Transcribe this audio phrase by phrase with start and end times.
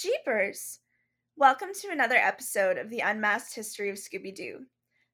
[0.00, 0.78] Jeepers!
[1.36, 4.60] Welcome to another episode of the Unmasked History of Scooby Doo,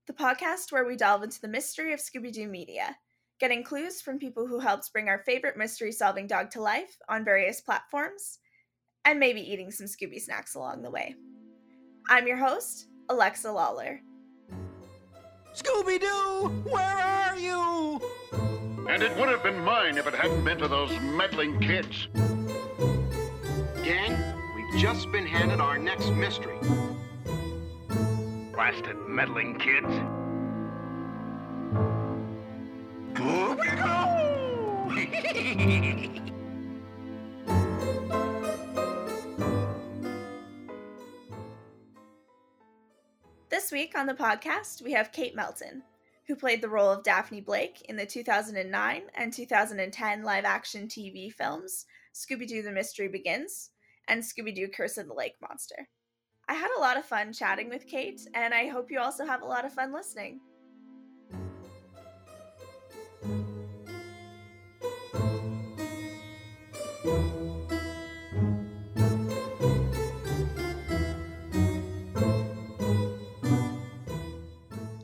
[0.07, 2.97] the podcast where we delve into the mystery of Scooby Doo media,
[3.41, 7.25] getting clues from people who helped bring our favorite mystery solving dog to life on
[7.25, 8.39] various platforms,
[9.05, 11.17] and maybe eating some Scooby snacks along the way.
[12.09, 14.01] I'm your host, Alexa Lawler.
[15.53, 18.01] Scooby Doo, where are you?
[18.89, 22.07] And it would have been mine if it hadn't been for those meddling kids.
[23.83, 24.26] Gang, we've
[24.77, 26.59] just been handed our next mystery.
[28.53, 29.87] Blasted meddling kids.
[43.49, 45.83] This week on the podcast, we have Kate Melton,
[46.27, 51.33] who played the role of Daphne Blake in the 2009 and 2010 live action TV
[51.33, 53.71] films Scooby Doo The Mystery Begins
[54.09, 55.89] and Scooby Doo Curse of the Lake Monster.
[56.49, 59.43] I had a lot of fun chatting with Kate, and I hope you also have
[59.43, 60.41] a lot of fun listening.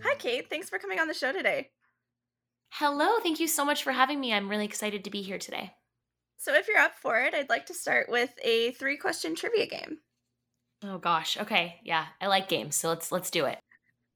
[0.03, 0.49] Hi, Kate.
[0.49, 1.71] Thanks for coming on the show today.
[2.71, 4.33] Hello, thank you so much for having me.
[4.33, 5.73] I'm really excited to be here today.
[6.43, 9.69] So, if you're up for it, I'd like to start with a three question trivia
[9.69, 9.99] game.
[10.83, 11.39] Oh gosh.
[11.39, 11.77] Okay.
[11.85, 13.61] Yeah, I like games, so let's let's do it.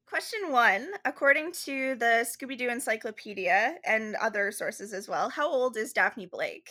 [0.08, 5.76] Question one According to the Scooby Doo Encyclopedia and other sources as well, how old
[5.76, 6.68] is Daphne Blake?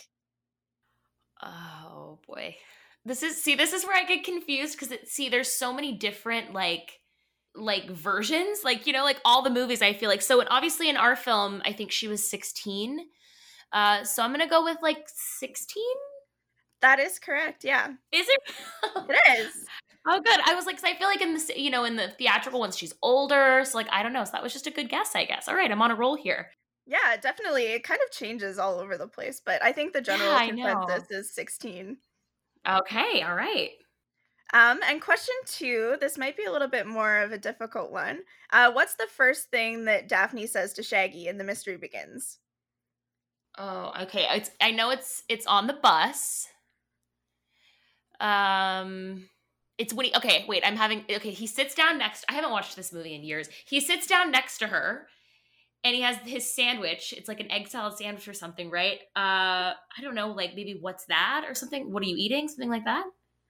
[1.42, 2.56] Oh boy.
[3.06, 6.52] This is see this is where I get confused it see there's so many different
[6.52, 7.00] like
[7.54, 10.20] like versions, like you know like all the movies I feel like.
[10.20, 13.06] So obviously in our film, I think she was 16.
[13.72, 15.82] Uh so I'm going to go with like 16.
[16.82, 17.88] That is correct, yeah.
[18.12, 18.40] Is it?
[19.08, 19.64] It is.
[20.08, 20.40] Oh, good.
[20.44, 22.94] I was like, I feel like in the you know in the theatrical ones she's
[23.02, 24.24] older, so like I don't know.
[24.24, 25.48] So that was just a good guess, I guess.
[25.48, 26.50] All right, I'm on a roll here.
[26.86, 27.64] Yeah, definitely.
[27.64, 30.50] It kind of changes all over the place, but I think the general Yeah, I
[30.50, 30.74] know.
[30.86, 31.96] consensus is 16.
[32.68, 33.70] Okay, all right.
[34.52, 38.20] Um, and question two, this might be a little bit more of a difficult one.
[38.52, 42.38] Uh, what's the first thing that Daphne says to Shaggy in The Mystery Begins?
[43.58, 44.26] Oh, okay.
[44.32, 46.48] It's I know it's it's on the bus.
[48.20, 49.28] Um
[49.78, 52.76] it's when he okay, wait, I'm having okay, he sits down next I haven't watched
[52.76, 53.48] this movie in years.
[53.66, 55.06] He sits down next to her
[55.84, 57.14] and he has his sandwich.
[57.16, 59.00] It's like an egg salad sandwich or something, right?
[59.16, 61.92] Uh I don't know, like maybe what's that or something?
[61.92, 62.48] What are you eating?
[62.48, 63.04] Something like that?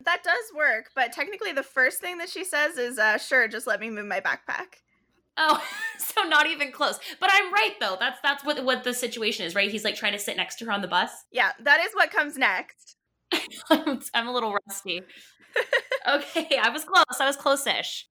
[0.04, 3.66] That does work, but technically the first thing that she says is, uh, sure, just
[3.66, 4.82] let me move my backpack.
[5.36, 5.62] Oh,
[5.98, 6.98] so not even close.
[7.20, 7.96] But I'm right though.
[7.98, 9.70] That's that's what what the situation is, right?
[9.70, 11.10] He's like trying to sit next to her on the bus.
[11.30, 12.96] Yeah, that is what comes next.
[13.70, 15.02] I'm a little rusty.
[16.08, 17.18] Okay, I was close.
[17.18, 18.06] I was close-ish.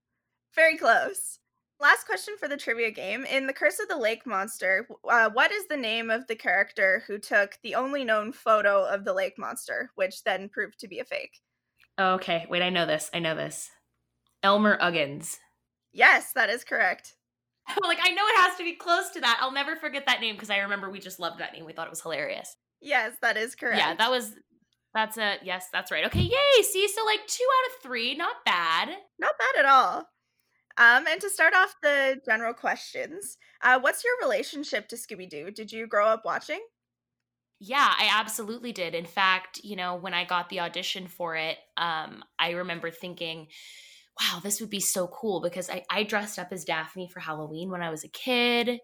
[0.53, 1.39] Very close.
[1.79, 3.23] Last question for the trivia game.
[3.23, 7.03] In The Curse of the Lake Monster, uh, what is the name of the character
[7.07, 10.99] who took the only known photo of the lake monster, which then proved to be
[10.99, 11.39] a fake?
[11.97, 13.09] Okay, wait, I know this.
[13.13, 13.69] I know this.
[14.43, 15.37] Elmer Uggins.
[15.95, 17.15] Yes, that is correct.
[17.83, 19.39] like I know it has to be close to that.
[19.41, 21.65] I'll never forget that name because I remember we just loved that name.
[21.65, 22.55] We thought it was hilarious.
[22.81, 23.77] Yes, that is correct.
[23.77, 24.33] Yeah, that was
[24.93, 26.05] that's a yes, that's right.
[26.05, 26.63] Okay, yay.
[26.63, 28.89] See, so like 2 out of 3, not bad.
[29.17, 30.09] Not bad at all.
[30.77, 35.49] Um, and to start off the general questions, uh, what's your relationship to Scooby Doo?
[35.49, 36.59] Did you grow up watching?
[37.61, 38.93] Yeah, I absolutely did.
[38.93, 43.47] In fact, you know, when I got the audition for it, um, I remember thinking,
[44.19, 47.69] wow, this would be so cool because I, I dressed up as Daphne for Halloween
[47.69, 48.79] when I was a kid.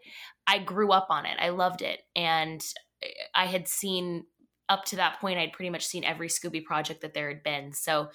[0.46, 1.38] I grew up on it.
[1.40, 2.02] I loved it.
[2.16, 2.62] And
[3.02, 4.26] eh, I had seen
[4.68, 7.74] up to that point, I'd pretty much seen every Scooby project that there had been.
[7.74, 8.10] So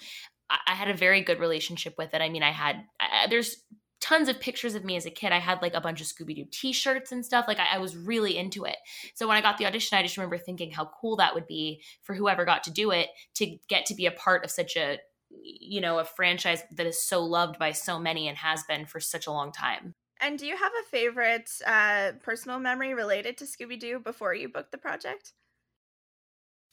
[0.49, 2.21] I, I had a very good relationship with it.
[2.21, 3.57] I mean, I had, I, there's
[3.99, 5.31] tons of pictures of me as a kid.
[5.31, 7.45] I had like a bunch of Scooby Doo t shirts and stuff.
[7.47, 8.77] Like, I, I was really into it.
[9.15, 11.81] So when I got the audition, I just remember thinking how cool that would be
[12.03, 14.99] for whoever got to do it to get to be a part of such a,
[15.43, 18.99] you know, a franchise that is so loved by so many and has been for
[18.99, 19.95] such a long time.
[20.19, 24.49] And do you have a favorite uh, personal memory related to Scooby Doo before you
[24.49, 25.33] booked the project?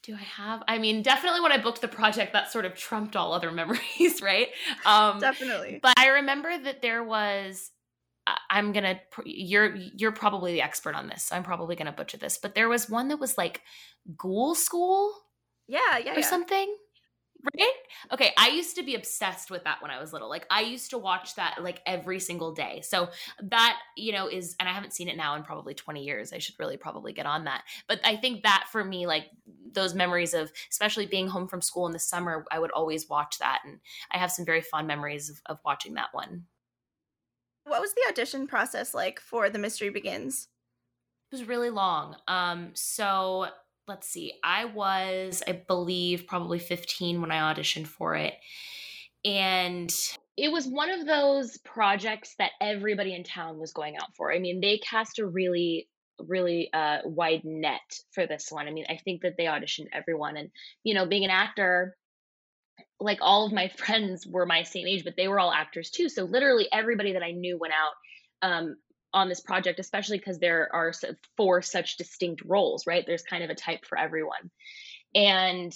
[0.02, 0.62] Do I have?
[0.68, 4.22] I mean, definitely when I booked the project, that sort of trumped all other memories,
[4.22, 4.48] right?
[4.84, 5.80] Um, Definitely.
[5.82, 7.70] But I remember that there was.
[8.48, 9.00] I'm gonna.
[9.26, 12.38] You're you're probably the expert on this, so I'm probably gonna butcher this.
[12.38, 13.60] But there was one that was like
[14.16, 15.12] Ghoul School
[15.66, 16.26] yeah, yeah, or yeah.
[16.26, 16.74] something.
[17.58, 17.72] Right?
[18.12, 20.30] Okay, I used to be obsessed with that when I was little.
[20.30, 22.80] Like I used to watch that like every single day.
[22.82, 23.10] So
[23.42, 26.32] that, you know, is and I haven't seen it now in probably 20 years.
[26.32, 27.62] I should really probably get on that.
[27.86, 29.26] But I think that for me like
[29.74, 33.38] those memories of especially being home from school in the summer i would always watch
[33.38, 33.78] that and
[34.10, 36.44] i have some very fond memories of, of watching that one
[37.64, 40.48] what was the audition process like for the mystery begins
[41.30, 43.48] it was really long um so
[43.86, 48.34] let's see i was i believe probably 15 when i auditioned for it
[49.24, 49.94] and
[50.36, 54.32] it was one of those projects that everybody in town was going out for.
[54.32, 55.88] I mean, they cast a really
[56.28, 58.68] really uh wide net for this one.
[58.68, 60.50] I mean, I think that they auditioned everyone and
[60.84, 61.96] you know, being an actor
[63.00, 66.08] like all of my friends were my same age, but they were all actors too.
[66.08, 68.76] So literally everybody that I knew went out um
[69.14, 70.92] on this project, especially because there are
[71.36, 73.04] four such distinct roles, right?
[73.06, 74.50] There's kind of a type for everyone.
[75.14, 75.72] And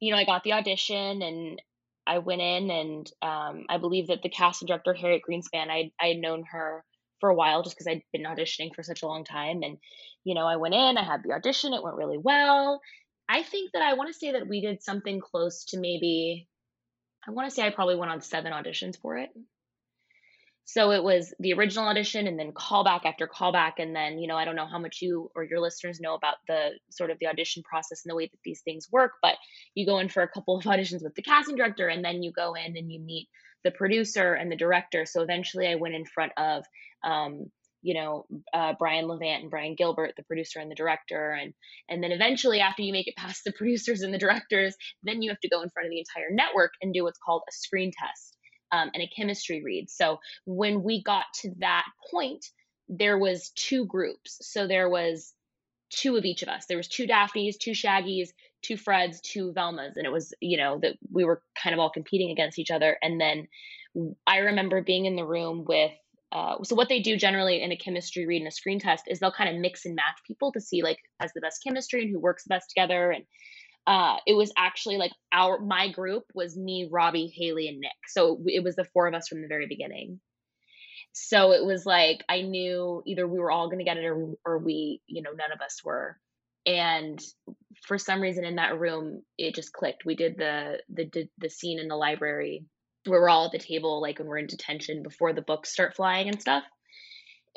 [0.00, 1.62] you know, I got the audition and
[2.06, 6.08] I went in and um, I believe that the casting director Harriet Greenspan, I I
[6.08, 6.82] had known her
[7.20, 9.78] for a while just because I'd been auditioning for such a long time, and
[10.24, 12.80] you know I went in, I had the audition, it went really well.
[13.28, 16.48] I think that I want to say that we did something close to maybe,
[17.26, 19.28] I want to say I probably went on seven auditions for it.
[20.70, 23.78] So it was the original audition and then callback after callback.
[23.78, 26.34] And then, you know, I don't know how much you or your listeners know about
[26.46, 29.36] the sort of the audition process and the way that these things work, but
[29.74, 32.32] you go in for a couple of auditions with the casting director and then you
[32.32, 33.28] go in and you meet
[33.64, 35.06] the producer and the director.
[35.06, 36.64] So eventually I went in front of,
[37.02, 37.46] um,
[37.80, 41.30] you know, uh, Brian Levant and Brian Gilbert, the producer and the director.
[41.30, 41.54] And,
[41.88, 45.30] and then eventually after you make it past the producers and the directors, then you
[45.30, 47.90] have to go in front of the entire network and do what's called a screen
[47.98, 48.34] test
[48.72, 49.90] um, and a chemistry read.
[49.90, 52.44] So when we got to that point,
[52.88, 54.38] there was two groups.
[54.42, 55.32] So there was
[55.90, 56.66] two of each of us.
[56.66, 58.28] There was two Daphnes, two Shaggies,
[58.62, 61.90] two Freds, two Velmas, and it was you know that we were kind of all
[61.90, 62.96] competing against each other.
[63.02, 63.48] And then
[64.26, 65.92] I remember being in the room with.
[66.30, 69.18] Uh, so what they do generally in a chemistry read and a screen test is
[69.18, 72.10] they'll kind of mix and match people to see like has the best chemistry and
[72.10, 73.24] who works best together and
[73.86, 77.90] uh, it was actually like our my group was me, Robbie, Hayley, and Nick.
[78.08, 80.20] So it was the four of us from the very beginning.
[81.12, 84.34] So it was like I knew either we were all going to get it or,
[84.44, 86.18] or we, you know, none of us were.
[86.66, 87.18] And
[87.86, 90.04] for some reason in that room, it just clicked.
[90.04, 92.66] We did the the the scene in the library
[93.06, 95.96] where we're all at the table, like when we're in detention before the books start
[95.96, 96.64] flying and stuff.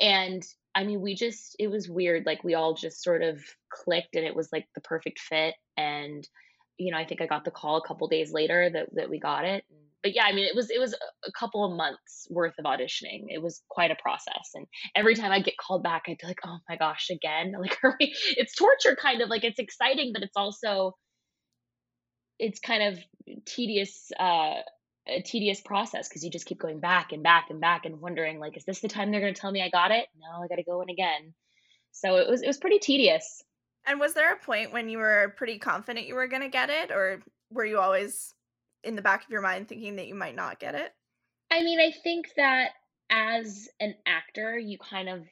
[0.00, 0.42] And
[0.74, 2.24] I mean, we just, it was weird.
[2.26, 3.40] Like, we all just sort of
[3.70, 5.54] clicked and it was like the perfect fit.
[5.76, 6.26] And,
[6.78, 9.18] you know, I think I got the call a couple days later that, that we
[9.18, 9.64] got it.
[10.02, 13.26] But yeah, I mean, it was, it was a couple of months worth of auditioning.
[13.28, 14.50] It was quite a process.
[14.54, 14.66] And
[14.96, 17.52] every time I get called back, I'd be like, oh my gosh, again.
[17.60, 20.96] Like, it's torture kind of like, it's exciting, but it's also,
[22.38, 22.98] it's kind of
[23.46, 24.62] tedious, uh,
[25.08, 28.38] a tedious process because you just keep going back and back and back and wondering
[28.38, 30.06] like is this the time they're going to tell me I got it?
[30.18, 31.34] No, I got to go in again.
[31.92, 33.42] So it was it was pretty tedious.
[33.86, 36.70] And was there a point when you were pretty confident you were going to get
[36.70, 37.20] it or
[37.50, 38.32] were you always
[38.84, 40.92] in the back of your mind thinking that you might not get it?
[41.50, 42.70] I mean, I think that
[43.10, 45.24] as an actor, you kind of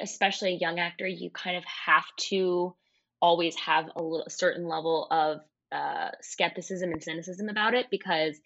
[0.00, 2.74] especially a young actor, you kind of have to
[3.20, 5.40] always have a little a certain level of
[5.70, 8.38] uh, skepticism and cynicism about it because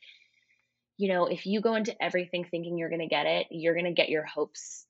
[0.96, 3.86] you know, if you go into everything thinking you're going to get it, you're going
[3.86, 4.86] to get your hopes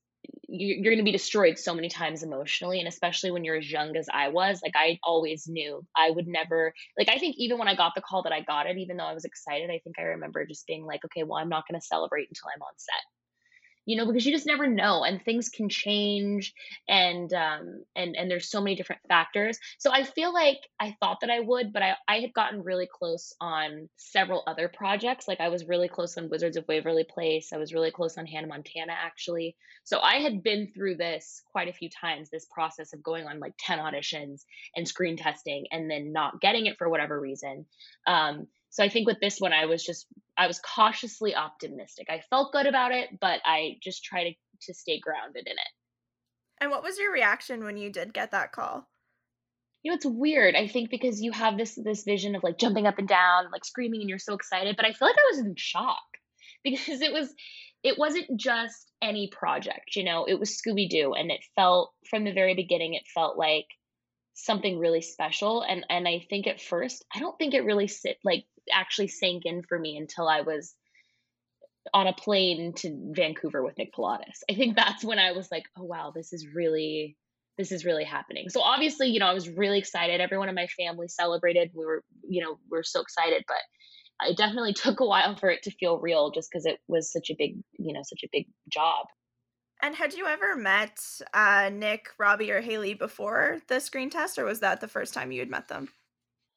[0.48, 3.96] you're going to be destroyed so many times emotionally and especially when you're as young
[3.96, 7.68] as i was like i always knew i would never like i think even when
[7.68, 9.98] i got the call that i got it even though i was excited i think
[9.98, 12.72] i remember just being like okay well i'm not going to celebrate until i'm on
[12.76, 13.02] set
[13.86, 16.52] you know because you just never know and things can change
[16.88, 19.58] and um and and there's so many different factors.
[19.78, 22.88] So i feel like i thought that i would but i i had gotten really
[22.92, 25.26] close on several other projects.
[25.28, 27.52] Like i was really close on wizards of waverly place.
[27.52, 29.56] I was really close on hannah montana actually.
[29.84, 33.40] So i had been through this quite a few times this process of going on
[33.40, 34.42] like 10 auditions
[34.74, 37.66] and screen testing and then not getting it for whatever reason.
[38.06, 40.06] Um so I think with this one, I was just,
[40.36, 42.08] I was cautiously optimistic.
[42.10, 45.68] I felt good about it, but I just try to, to stay grounded in it.
[46.60, 48.88] And what was your reaction when you did get that call?
[49.82, 50.56] You know, it's weird.
[50.56, 53.64] I think because you have this this vision of like jumping up and down, like
[53.64, 54.74] screaming, and you're so excited.
[54.74, 56.02] But I feel like I was in shock
[56.64, 57.32] because it was
[57.82, 62.24] it wasn't just any project, you know, it was Scooby Doo, and it felt from
[62.24, 63.66] the very beginning, it felt like
[64.34, 65.62] something really special.
[65.62, 69.44] And and I think at first, I don't think it really sit like actually sank
[69.44, 70.74] in for me until I was
[71.94, 74.42] on a plane to Vancouver with Nick Palatas.
[74.50, 77.16] I think that's when I was like, oh wow, this is really
[77.58, 78.50] this is really happening.
[78.50, 80.20] So obviously, you know, I was really excited.
[80.20, 81.70] Everyone in my family celebrated.
[81.74, 85.48] We were, you know, we are so excited, but it definitely took a while for
[85.48, 88.28] it to feel real just because it was such a big, you know, such a
[88.30, 89.06] big job.
[89.82, 91.00] And had you ever met
[91.34, 95.32] uh, Nick, Robbie, or Hayley before the screen test, or was that the first time
[95.32, 95.90] you had met them?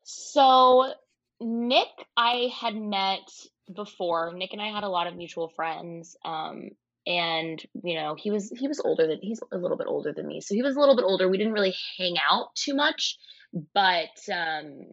[0.04, 0.94] So
[1.42, 3.30] Nick, I had met
[3.74, 4.34] before.
[4.34, 6.16] Nick and I had a lot of mutual friends.
[6.26, 6.70] Um,
[7.08, 10.28] and you know, he was he was older than he's a little bit older than
[10.28, 10.42] me.
[10.42, 11.30] So he was a little bit older.
[11.30, 13.18] We didn't really hang out too much,
[13.74, 14.92] but um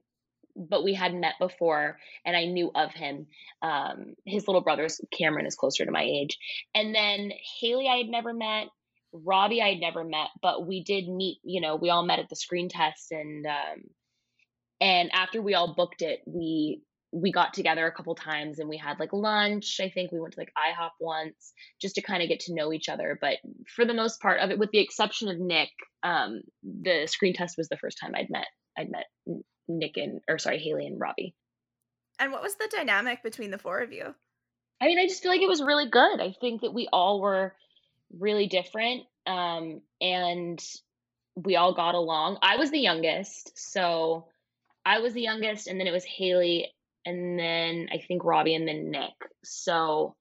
[0.56, 3.26] but we had met before and I knew of him.
[3.60, 6.38] Um, his little brother's Cameron is closer to my age.
[6.74, 8.68] And then Hayley, I had never met.
[9.12, 12.28] Robbie, I had never met, but we did meet, you know, we all met at
[12.28, 13.82] the screen test and, um,
[14.80, 18.76] and after we all booked it, we, we got together a couple times and we
[18.76, 19.78] had like lunch.
[19.80, 22.72] I think we went to like IHOP once just to kind of get to know
[22.72, 23.18] each other.
[23.20, 23.38] But
[23.74, 25.70] for the most part of it, with the exception of Nick,
[26.02, 29.06] um, the screen test was the first time I'd met, I'd met
[29.68, 31.34] Nick and or sorry, Hayley and Robbie.
[32.18, 34.14] And what was the dynamic between the four of you?
[34.80, 36.20] I mean, I just feel like it was really good.
[36.20, 37.54] I think that we all were
[38.18, 40.62] really different um and
[41.34, 42.38] we all got along.
[42.42, 44.28] I was the youngest, so
[44.86, 46.72] I was the youngest and then it was Hayley
[47.04, 49.14] and then I think Robbie and then Nick.
[49.44, 50.14] So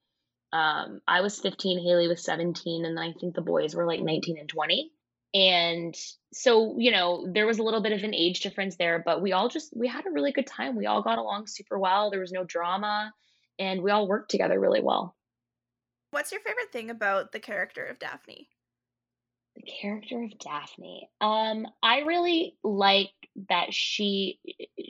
[0.52, 4.02] um I was 15, Hayley was 17 and then I think the boys were like
[4.02, 4.92] 19 and 20
[5.36, 5.96] and
[6.34, 9.34] so you know there was a little bit of an age difference there but we
[9.34, 10.76] all just we had a really good time.
[10.76, 12.10] We all got along super well.
[12.10, 13.14] There was no drama
[13.60, 15.16] and we all worked together really well.
[16.10, 18.50] What's your favorite thing about the character of daphne
[19.56, 21.10] the character of daphne.
[21.22, 23.10] Um i really like
[23.50, 24.40] that she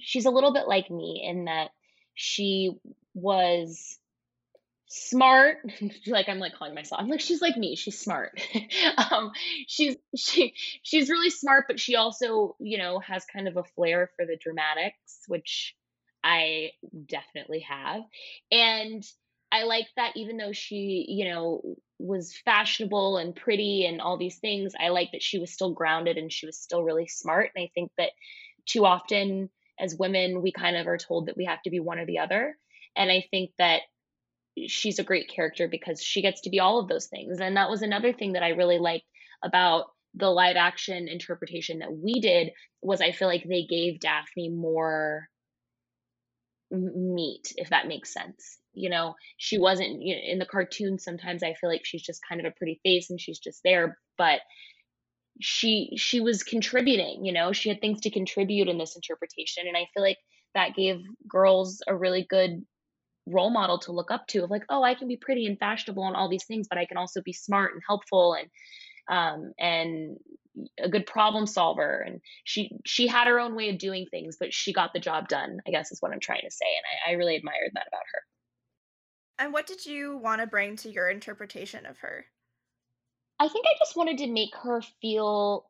[0.01, 1.69] she's a little bit like me in that
[2.13, 2.71] she
[3.13, 3.97] was
[4.87, 5.57] smart.
[6.07, 8.39] Like i'm like calling myself i'm like she's like me she's smart.
[9.11, 9.31] Um
[9.67, 10.53] she's she
[10.83, 14.37] she's really smart but she also you know has kind of a flair for the
[14.37, 15.75] dramatics which
[16.23, 16.71] i
[17.07, 18.01] definitely have.
[18.51, 19.03] And
[19.51, 21.61] i like that even though she you know
[21.97, 26.17] was fashionable and pretty and all these things i like that she was still grounded
[26.17, 28.09] and she was still really smart and i think that
[28.65, 29.49] too often
[29.79, 32.19] as women we kind of are told that we have to be one or the
[32.19, 32.57] other
[32.95, 33.81] and i think that
[34.67, 37.39] she's a great character because she gets to be all of those things.
[37.39, 39.05] And that was another thing that I really liked
[39.43, 44.49] about the live action interpretation that we did was I feel like they gave Daphne
[44.49, 45.27] more
[46.71, 51.43] meat if that makes sense you know she wasn't you know, in the cartoon sometimes
[51.43, 54.41] i feel like she's just kind of a pretty face and she's just there but
[55.41, 59.75] she she was contributing you know she had things to contribute in this interpretation and
[59.75, 60.17] i feel like
[60.53, 62.65] that gave girls a really good
[63.27, 66.05] role model to look up to of like oh i can be pretty and fashionable
[66.05, 68.49] and all these things but i can also be smart and helpful and
[69.09, 70.17] um and
[70.81, 74.53] a good problem solver and she she had her own way of doing things but
[74.53, 77.11] she got the job done i guess is what i'm trying to say and i,
[77.11, 78.21] I really admired that about her
[79.39, 82.25] and what did you want to bring to your interpretation of her?
[83.39, 85.65] I think i just wanted to make her feel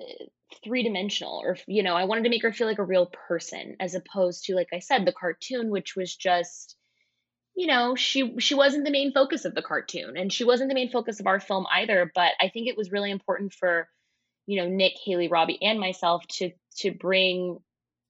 [0.00, 0.24] uh,
[0.62, 3.76] three dimensional or you know i wanted to make her feel like a real person
[3.80, 6.76] as opposed to like i said the cartoon which was just
[7.54, 10.74] you know she she wasn't the main focus of the cartoon and she wasn't the
[10.74, 13.88] main focus of our film either but i think it was really important for
[14.46, 17.58] you know nick hayley robbie and myself to to bring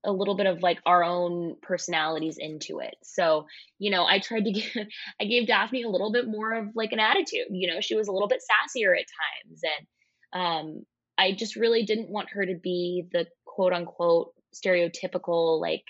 [0.04, 3.47] a little bit of like our own personalities into it so
[3.78, 4.71] you know i tried to give
[5.21, 8.09] i gave daphne a little bit more of like an attitude you know she was
[8.09, 9.06] a little bit sassier at
[9.47, 10.87] times and um
[11.18, 15.85] i just really didn't want her to be the quote unquote stereotypical like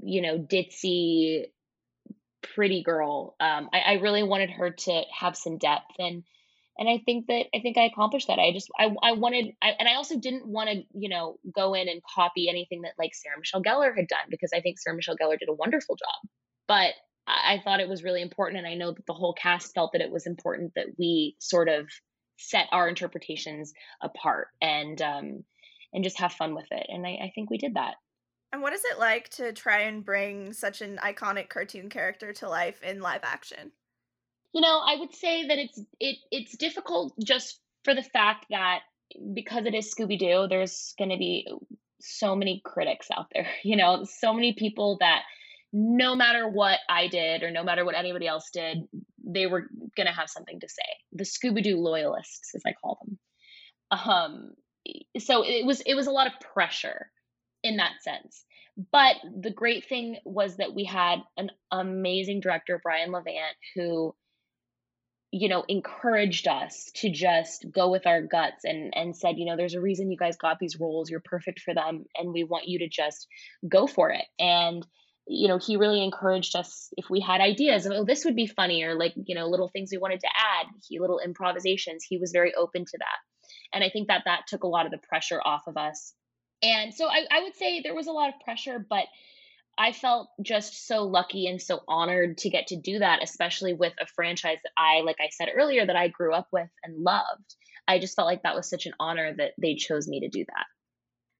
[0.00, 1.46] you know ditzy
[2.54, 3.34] pretty girl.
[3.40, 6.24] Um, I, I really wanted her to have some depth and
[6.78, 8.38] and I think that I think I accomplished that.
[8.38, 11.74] I just I I wanted I, and I also didn't want to you know go
[11.74, 14.96] in and copy anything that like Sarah Michelle Gellar had done because I think Sarah
[14.96, 16.30] Michelle Gellar did a wonderful job.
[16.68, 16.94] But
[17.26, 19.92] I, I thought it was really important, and I know that the whole cast felt
[19.92, 21.88] that it was important that we sort of
[22.38, 25.44] set our interpretations apart and um
[25.92, 26.86] and just have fun with it.
[26.88, 27.94] And I, I think we did that.
[28.52, 32.48] And what is it like to try and bring such an iconic cartoon character to
[32.48, 33.72] life in live action?
[34.52, 38.80] You know, I would say that it's it it's difficult just for the fact that
[39.34, 41.46] because it is Scooby Doo, there's going to be
[42.00, 43.48] so many critics out there.
[43.62, 45.22] You know, so many people that
[45.72, 48.88] no matter what I did or no matter what anybody else did,
[49.22, 50.82] they were going to have something to say.
[51.12, 53.18] The Scooby Doo loyalists, as I call them.
[53.90, 54.52] Um,
[55.18, 57.10] so it was it was a lot of pressure
[57.62, 58.44] in that sense.
[58.92, 64.14] But the great thing was that we had an amazing director, Brian Levant, who
[65.30, 69.56] you know encouraged us to just go with our guts and and said you know
[69.56, 71.10] there's a reason you guys got these roles.
[71.10, 73.26] You're perfect for them and we want you to just
[73.68, 74.24] go for it.
[74.38, 74.86] And
[75.26, 78.82] you know he really encouraged us if we had ideas oh this would be funny
[78.82, 82.32] or like you know little things we wanted to add he little improvisations he was
[82.32, 83.18] very open to that.
[83.74, 86.14] And i think that that took a lot of the pressure off of us.
[86.62, 89.04] And so I, I would say there was a lot of pressure, but
[89.78, 93.92] I felt just so lucky and so honored to get to do that, especially with
[94.00, 97.54] a franchise that I, like I said earlier, that I grew up with and loved.
[97.86, 100.44] I just felt like that was such an honor that they chose me to do
[100.44, 100.66] that.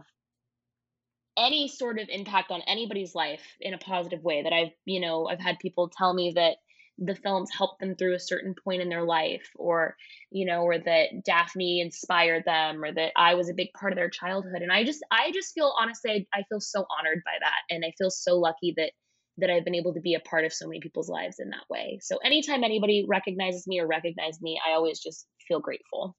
[1.37, 5.27] any sort of impact on anybody's life in a positive way that I've, you know,
[5.27, 6.57] I've had people tell me that
[6.97, 9.95] the films helped them through a certain point in their life or
[10.29, 13.97] you know or that daphne inspired them or that i was a big part of
[13.97, 17.33] their childhood and i just i just feel honestly i, I feel so honored by
[17.39, 18.91] that and i feel so lucky that
[19.37, 21.65] that i've been able to be a part of so many people's lives in that
[21.69, 26.15] way so anytime anybody recognizes me or recognizes me i always just feel grateful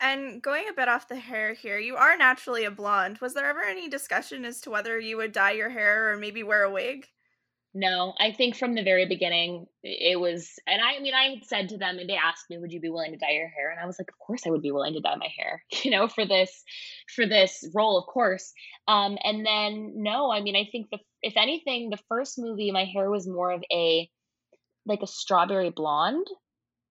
[0.00, 3.18] and going a bit off the hair here, you are naturally a blonde.
[3.18, 6.42] Was there ever any discussion as to whether you would dye your hair or maybe
[6.42, 7.06] wear a wig?
[7.74, 11.44] No, I think from the very beginning it was, and I, I mean, I had
[11.46, 13.70] said to them, and they asked me, "Would you be willing to dye your hair?"
[13.70, 15.90] And I was like, "Of course, I would be willing to dye my hair, you
[15.90, 16.64] know, for this,
[17.14, 18.52] for this role, of course."
[18.88, 22.84] Um, and then no, I mean, I think the, if anything, the first movie, my
[22.84, 24.10] hair was more of a,
[24.84, 26.26] like a strawberry blonde.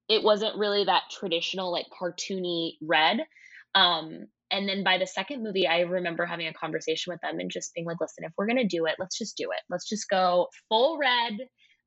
[0.10, 3.20] It wasn't really that traditional, like cartoony red.
[3.76, 7.50] Um, and then by the second movie, I remember having a conversation with them and
[7.50, 9.62] just being like, listen, if we're going to do it, let's just do it.
[9.70, 11.34] Let's just go full red.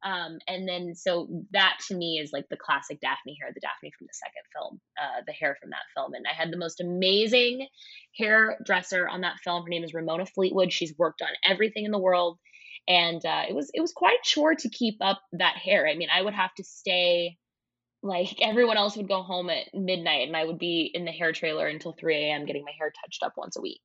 [0.04, 3.92] Um, and then, so that to me is like the classic Daphne hair, the Daphne
[3.98, 6.12] from the second film, uh, the hair from that film.
[6.14, 7.66] And I had the most amazing
[8.18, 9.62] hairdresser on that film.
[9.62, 10.72] Her name is Ramona Fleetwood.
[10.72, 12.38] She's worked on everything in the world.
[12.86, 15.88] And uh, it was it was quite chore to keep up that hair.
[15.88, 17.38] I mean, I would have to stay
[18.04, 21.32] like everyone else would go home at midnight and I would be in the hair
[21.32, 22.44] trailer until 3 a.m.
[22.44, 23.80] getting my hair touched up once a week.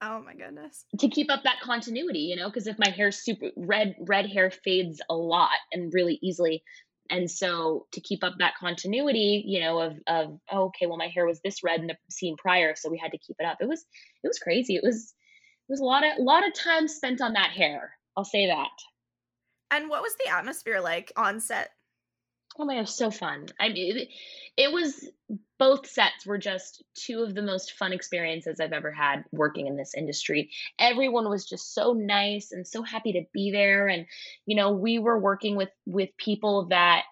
[0.00, 0.84] Oh my goodness.
[1.00, 4.50] To keep up that continuity, you know, because if my hair super red red hair
[4.50, 6.62] fades a lot and really easily.
[7.10, 11.08] And so to keep up that continuity, you know, of of oh, okay, well my
[11.08, 13.58] hair was this red in the scene prior, so we had to keep it up.
[13.60, 13.84] It was
[14.22, 14.76] it was crazy.
[14.76, 15.14] It was
[15.68, 17.92] it was a lot of a lot of time spent on that hair.
[18.16, 18.68] I'll say that.
[19.72, 21.70] And what was the atmosphere like on set?
[22.58, 23.46] Oh my gosh, so fun.
[23.60, 24.08] I mean, it,
[24.56, 25.08] it was
[25.58, 29.76] both sets were just two of the most fun experiences I've ever had working in
[29.76, 30.50] this industry.
[30.78, 34.06] Everyone was just so nice and so happy to be there and
[34.46, 37.04] you know, we were working with with people that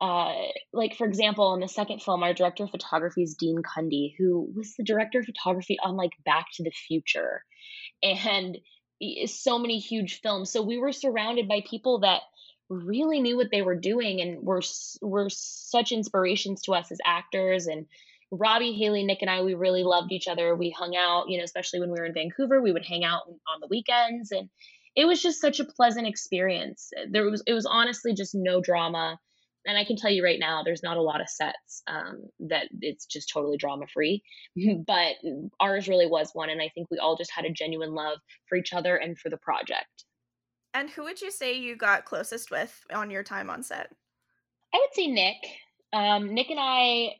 [0.00, 0.34] uh,
[0.72, 4.52] like for example in the second film our director of photography is dean cundey who
[4.54, 7.44] was the director of photography on like back to the future
[8.02, 8.58] and
[9.26, 12.22] so many huge films so we were surrounded by people that
[12.68, 14.62] really knew what they were doing and were
[15.02, 17.86] were such inspirations to us as actors and
[18.30, 20.56] Robbie, Hayley, Nick, and I, we really loved each other.
[20.56, 23.22] We hung out, you know, especially when we were in Vancouver, we would hang out
[23.28, 24.48] on the weekends, and
[24.96, 26.90] it was just such a pleasant experience.
[27.10, 29.18] There was, it was honestly just no drama,
[29.66, 32.68] and I can tell you right now, there's not a lot of sets um, that
[32.80, 34.22] it's just totally drama free,
[34.86, 35.14] but
[35.60, 38.56] ours really was one, and I think we all just had a genuine love for
[38.56, 40.04] each other and for the project.
[40.74, 43.92] And who would you say you got closest with on your time on set?
[44.74, 45.36] I would say Nick.
[45.92, 47.14] Um, Nick and I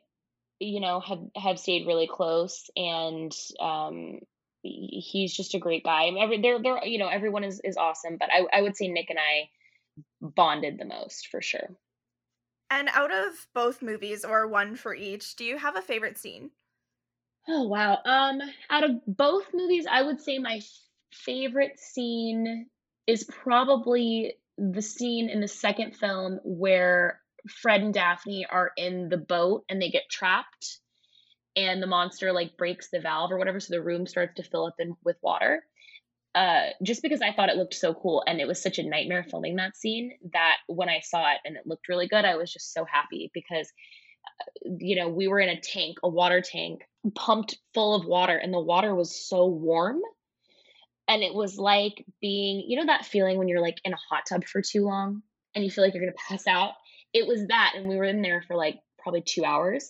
[0.59, 4.19] you know, have have stayed really close, and um,
[4.61, 6.03] he's just a great guy.
[6.03, 8.77] I mean, every they're they're you know everyone is is awesome, but I I would
[8.77, 9.49] say Nick and I
[10.21, 11.69] bonded the most for sure.
[12.69, 16.51] And out of both movies or one for each, do you have a favorite scene?
[17.47, 17.99] Oh wow.
[18.05, 20.61] Um out of both movies, I would say my
[21.11, 22.67] favorite scene
[23.07, 27.21] is probably the scene in the second film where
[27.61, 30.79] Fred and Daphne are in the boat and they get trapped
[31.55, 34.65] and the monster like breaks the valve or whatever so the room starts to fill
[34.65, 35.63] up in, with water
[36.35, 39.23] uh, just because I thought it looked so cool and it was such a nightmare
[39.23, 42.51] filming that scene that when I saw it and it looked really good, I was
[42.51, 43.71] just so happy because,
[44.27, 46.81] uh, you know, we were in a tank, a water tank,
[47.15, 50.01] pumped full of water, and the water was so warm.
[51.07, 54.23] And it was like being, you know, that feeling when you're like in a hot
[54.27, 55.21] tub for too long
[55.53, 56.73] and you feel like you're to pass out.
[57.13, 57.73] It was that.
[57.75, 59.89] And we were in there for like probably two hours.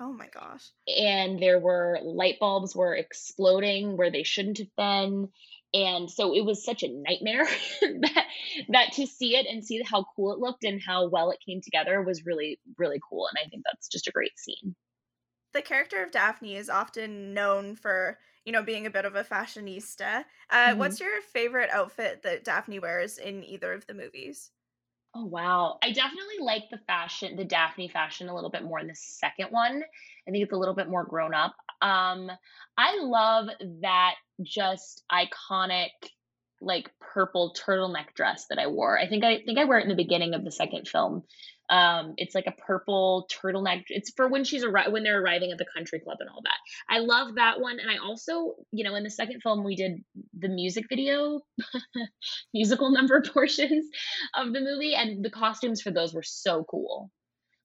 [0.00, 0.66] Oh my gosh.
[0.88, 5.28] And there were light bulbs were exploding where they shouldn't have been
[5.72, 7.46] and so it was such a nightmare
[7.80, 8.24] that
[8.68, 11.60] that to see it and see how cool it looked and how well it came
[11.60, 14.74] together was really really cool and i think that's just a great scene
[15.52, 19.24] the character of daphne is often known for you know being a bit of a
[19.24, 20.78] fashionista uh, mm-hmm.
[20.78, 24.50] what's your favorite outfit that daphne wears in either of the movies
[25.14, 28.86] oh wow i definitely like the fashion the daphne fashion a little bit more in
[28.86, 29.82] the second one
[30.26, 32.30] i think it's a little bit more grown up um
[32.76, 33.48] i love
[33.80, 35.90] that just iconic
[36.60, 38.98] like purple turtleneck dress that I wore.
[38.98, 41.22] I think I think I wear it in the beginning of the second film.
[41.70, 43.84] Um, it's like a purple turtleneck.
[43.88, 46.58] It's for when she's arri- when they're arriving at the country club and all that.
[46.88, 50.02] I love that one, and I also, you know, in the second film we did
[50.36, 51.40] the music video,
[52.52, 53.88] musical number portions
[54.34, 57.10] of the movie, and the costumes for those were so cool,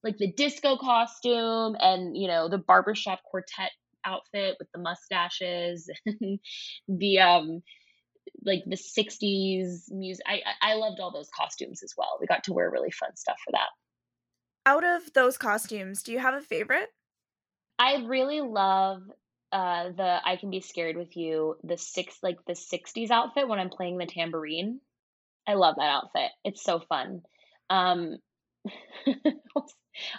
[0.03, 3.71] like the disco costume and you know the barbershop quartet
[4.05, 6.39] outfit with the mustaches and
[6.87, 7.63] the um
[8.43, 10.23] like the 60s music.
[10.27, 12.17] I, I loved all those costumes as well.
[12.21, 13.69] We got to wear really fun stuff for that
[14.65, 16.89] out of those costumes do you have a favorite
[17.80, 19.01] i really love
[19.51, 23.60] uh the i can be scared with you the six like the 60s outfit when
[23.60, 24.80] i'm playing the tambourine
[25.47, 27.21] i love that outfit it's so fun
[27.69, 28.17] um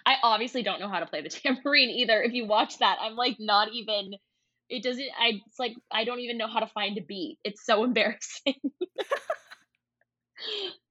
[0.06, 2.22] I obviously don't know how to play the tambourine either.
[2.22, 4.12] If you watch that, I'm like not even
[4.68, 7.38] it doesn't I it's like I don't even know how to find a beat.
[7.44, 8.54] It's so embarrassing.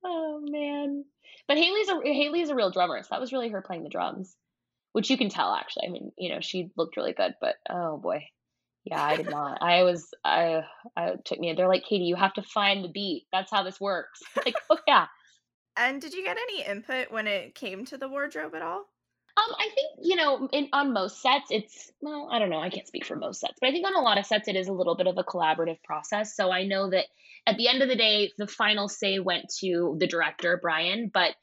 [0.04, 1.06] oh man.
[1.47, 4.36] But Hayley's a Hayley's a real drummer, so that was really her playing the drums.
[4.93, 5.88] Which you can tell actually.
[5.88, 8.27] I mean, you know, she looked really good, but oh boy.
[8.86, 9.62] Yeah, I did not.
[9.62, 10.62] I was I
[10.95, 13.25] I took me they're like, Katie, you have to find the beat.
[13.31, 14.21] That's how this works.
[14.38, 15.08] Like, oh yeah.
[15.77, 18.86] And did you get any input when it came to the wardrobe at all?
[19.38, 22.69] Um, I think you know, in on most sets, it's well, I don't know, I
[22.69, 24.69] can't speak for most sets, but I think on a lot of sets, it is
[24.69, 26.34] a little bit of a collaborative process.
[26.34, 27.08] So I know that
[27.47, 31.36] at the end of the day, the final say went to the director Brian, but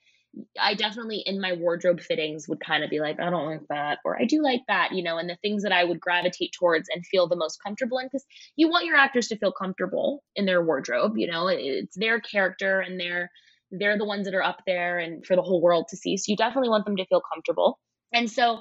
[0.59, 3.99] I definitely in my wardrobe fittings would kind of be like, I don't like that,
[4.05, 6.89] or I do like that, you know, and the things that I would gravitate towards
[6.89, 8.25] and feel the most comfortable in, because
[8.57, 12.81] you want your actors to feel comfortable in their wardrobe, you know, it's their character
[12.81, 13.31] and they're
[13.73, 16.17] they're the ones that are up there and for the whole world to see.
[16.17, 17.79] So you definitely want them to feel comfortable.
[18.13, 18.61] And so,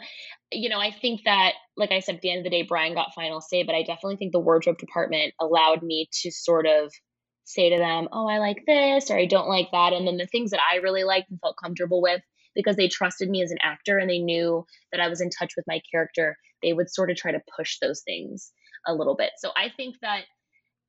[0.51, 2.93] you know, I think that, like I said, at the end of the day, Brian
[2.93, 6.93] got final say, but I definitely think the wardrobe department allowed me to sort of
[7.43, 9.93] say to them, oh, I like this or I don't like that.
[9.93, 12.21] And then the things that I really liked and felt comfortable with,
[12.55, 15.53] because they trusted me as an actor and they knew that I was in touch
[15.55, 18.51] with my character, they would sort of try to push those things
[18.85, 19.31] a little bit.
[19.37, 20.23] So I think that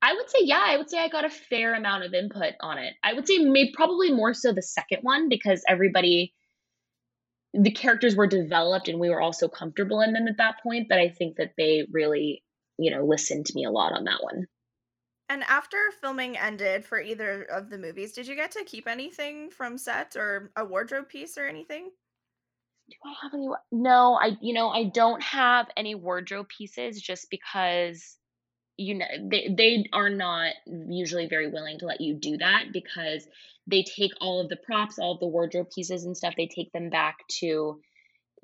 [0.01, 2.77] I would say, yeah, I would say I got a fair amount of input on
[2.77, 2.93] it.
[3.03, 6.33] I would say maybe probably more so the second one because everybody,
[7.53, 10.89] the characters were developed and we were all so comfortable in them at that point.
[10.89, 12.43] That I think that they really,
[12.77, 14.47] you know, listened to me a lot on that one.
[15.29, 19.49] And after filming ended for either of the movies, did you get to keep anything
[19.49, 21.89] from set or a wardrobe piece or anything?
[22.89, 23.47] Do I have any?
[23.71, 28.17] No, I, you know, I don't have any wardrobe pieces just because
[28.77, 33.27] you know they, they are not usually very willing to let you do that because
[33.67, 36.71] they take all of the props all of the wardrobe pieces and stuff they take
[36.71, 37.79] them back to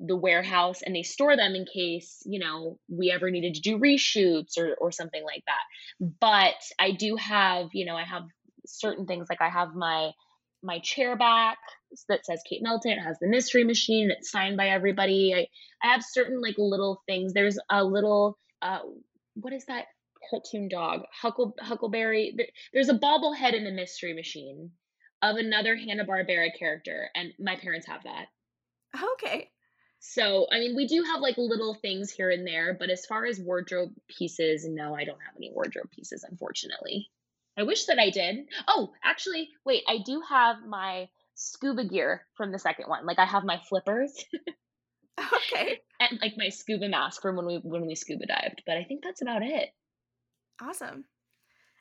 [0.00, 3.78] the warehouse and they store them in case you know we ever needed to do
[3.78, 8.22] reshoots or or something like that but i do have you know i have
[8.66, 10.10] certain things like i have my
[10.62, 11.58] my chair back
[12.08, 12.92] that says Kate Melton.
[12.92, 14.10] It has the mystery machine.
[14.10, 15.34] It's signed by everybody.
[15.34, 15.46] I,
[15.82, 17.32] I have certain like little things.
[17.32, 18.80] There's a little uh
[19.34, 19.86] what is that
[20.28, 22.36] cartoon dog, Huckle Huckleberry.
[22.72, 24.70] There's a bobblehead in the Mystery Machine
[25.22, 28.26] of another Hanna Barbera character, and my parents have that.
[29.14, 29.50] Okay.
[30.00, 33.26] So, I mean, we do have like little things here and there, but as far
[33.26, 37.10] as wardrobe pieces, no, I don't have any wardrobe pieces, unfortunately.
[37.58, 38.46] I wish that I did.
[38.66, 43.04] Oh, actually, wait, I do have my scuba gear from the second one.
[43.04, 44.24] Like I have my flippers
[45.18, 45.80] Okay.
[46.00, 49.02] and like my scuba mask from when we when we scuba dived, but I think
[49.02, 49.68] that's about it.
[50.62, 51.04] Awesome.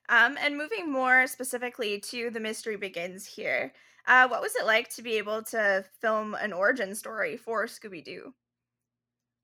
[0.10, 3.74] Um, and moving more specifically to The Mystery Begins here,
[4.10, 8.04] uh, what was it like to be able to film an origin story for Scooby
[8.04, 8.34] Doo?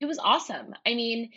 [0.00, 0.74] It was awesome.
[0.84, 1.30] I mean,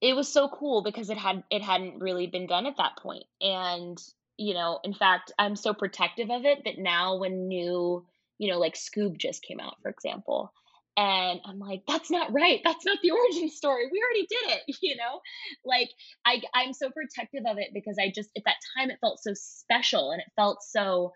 [0.00, 3.24] it was so cool because it had it hadn't really been done at that point.
[3.42, 4.02] And,
[4.38, 8.06] you know, in fact, I'm so protective of it that now when new,
[8.38, 10.52] you know, like Scoob just came out, for example,
[10.96, 12.60] and I'm like, that's not right.
[12.64, 13.84] That's not the origin story.
[13.92, 15.20] We already did it, you know?
[15.66, 15.90] Like
[16.24, 19.32] I I'm so protective of it because I just at that time it felt so
[19.34, 21.12] special and it felt so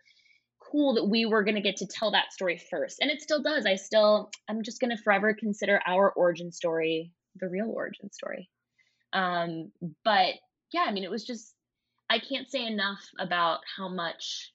[0.72, 2.98] cool that we were going to get to tell that story first.
[3.00, 3.66] And it still does.
[3.66, 8.48] I still I'm just going to forever consider our origin story the real origin story.
[9.12, 9.70] Um
[10.04, 10.34] but
[10.72, 11.54] yeah, I mean it was just
[12.10, 14.52] I can't say enough about how much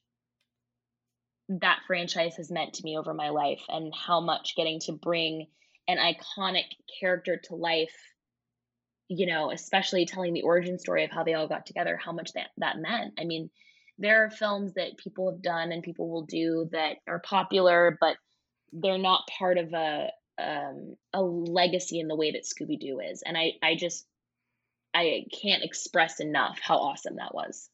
[1.48, 5.46] that franchise has meant to me over my life and how much getting to bring
[5.86, 6.64] an iconic
[7.00, 7.94] character to life
[9.08, 12.32] you know especially telling the origin story of how they all got together how much
[12.34, 13.48] that that meant i mean
[13.98, 18.16] there are films that people have done and people will do that are popular but
[18.72, 23.22] they're not part of a um, a legacy in the way that Scooby Doo is,
[23.22, 24.06] and I I just
[24.94, 27.70] I can't express enough how awesome that was.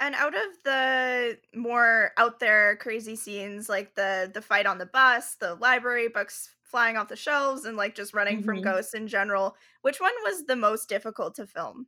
[0.00, 4.86] And out of the more out there crazy scenes, like the the fight on the
[4.86, 8.94] bus, the library books flying off the shelves, and like just running from hmm ghosts
[8.94, 11.86] in general, which one was the most difficult to film?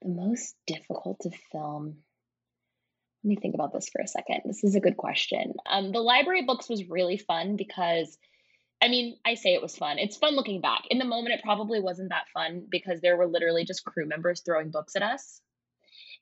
[0.00, 2.05] The most difficult to film.
[3.26, 4.42] Let me think about this for a second.
[4.44, 5.54] This is a good question.
[5.68, 8.16] Um, the library books was really fun because,
[8.80, 9.98] I mean, I say it was fun.
[9.98, 10.82] It's fun looking back.
[10.90, 14.42] In the moment, it probably wasn't that fun because there were literally just crew members
[14.42, 15.40] throwing books at us.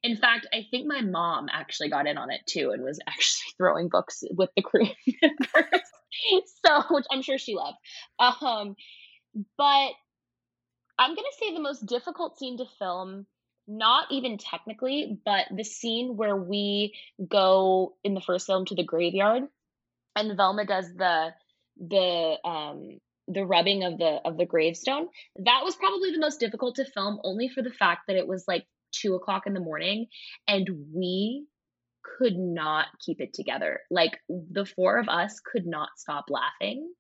[0.03, 3.53] In fact, I think my mom actually got in on it too and was actually
[3.59, 4.87] throwing books with the crew
[5.21, 5.83] members.
[6.65, 7.77] so, which I'm sure she loved.
[8.19, 8.77] Um,
[9.59, 9.91] but
[10.99, 13.27] I'm gonna say the most difficult scene to film,
[13.67, 16.95] not even technically, but the scene where we
[17.27, 19.45] go in the first film to the graveyard
[20.17, 21.31] and Velma does the
[21.77, 25.09] the um the rubbing of the of the gravestone.
[25.37, 28.45] That was probably the most difficult to film, only for the fact that it was
[28.47, 30.07] like two o'clock in the morning
[30.47, 31.47] and we
[32.19, 33.81] could not keep it together.
[33.91, 36.93] Like the four of us could not stop laughing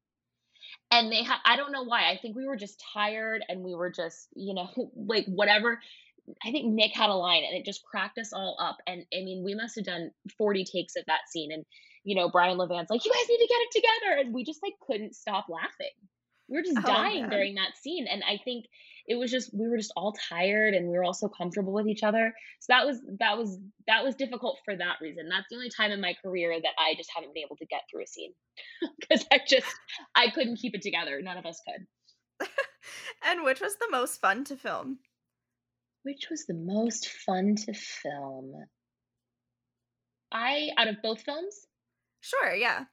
[0.91, 3.75] and they had i don't know why i think we were just tired and we
[3.75, 5.79] were just you know like whatever
[6.45, 8.77] i think nick had a line and it just cracked us all up.
[8.87, 11.65] And i mean we must have done 40 takes of that scene and
[12.05, 14.21] you know brian levant's like you guys need to get it together.
[14.21, 15.95] And we just like couldn't stop laughing.
[16.49, 17.31] We were just Oh dying man.
[17.31, 18.07] during that scene.
[18.11, 18.67] And i think
[19.07, 21.87] it was just we were just all tired and we were all so comfortable with
[21.87, 22.33] each other.
[22.61, 25.29] So that was that was that was difficult for that reason.
[25.29, 27.83] That's the only time in my career that i just haven't been able to get
[27.91, 28.33] through a scene
[29.01, 29.67] because i just
[30.15, 31.21] i couldn't keep it together.
[31.23, 32.49] None of us could.
[33.27, 34.99] And which was the most fun to film?
[36.05, 38.55] Which was the most fun to film
[40.33, 41.67] i out of both films
[42.21, 42.85] Sure, yeah.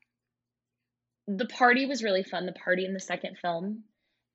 [1.26, 3.84] the party was really fun the party in the second film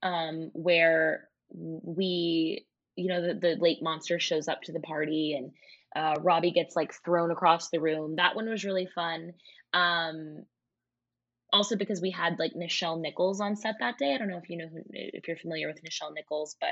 [0.03, 5.53] um where we you know the, the lake monster shows up to the party and
[5.95, 9.33] uh robbie gets like thrown across the room that one was really fun
[9.75, 10.45] um
[11.53, 14.15] also because we had like Nichelle Nichols on set that day.
[14.15, 16.71] I don't know if you know who, if you're familiar with Nichelle Nichols, but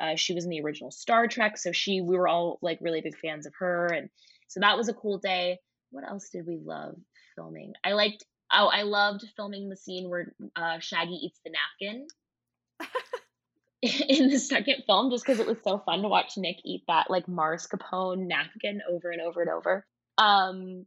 [0.00, 3.00] uh, she was in the original Star Trek, so she we were all like really
[3.00, 4.08] big fans of her, and
[4.48, 5.58] so that was a cool day.
[5.90, 6.96] What else did we love
[7.36, 7.74] filming?
[7.84, 12.06] I liked oh I loved filming the scene where uh, Shaggy eats the napkin
[13.82, 17.10] in the second film, just because it was so fun to watch Nick eat that
[17.10, 19.86] like mascarpone napkin over and over and over.
[20.18, 20.86] Um,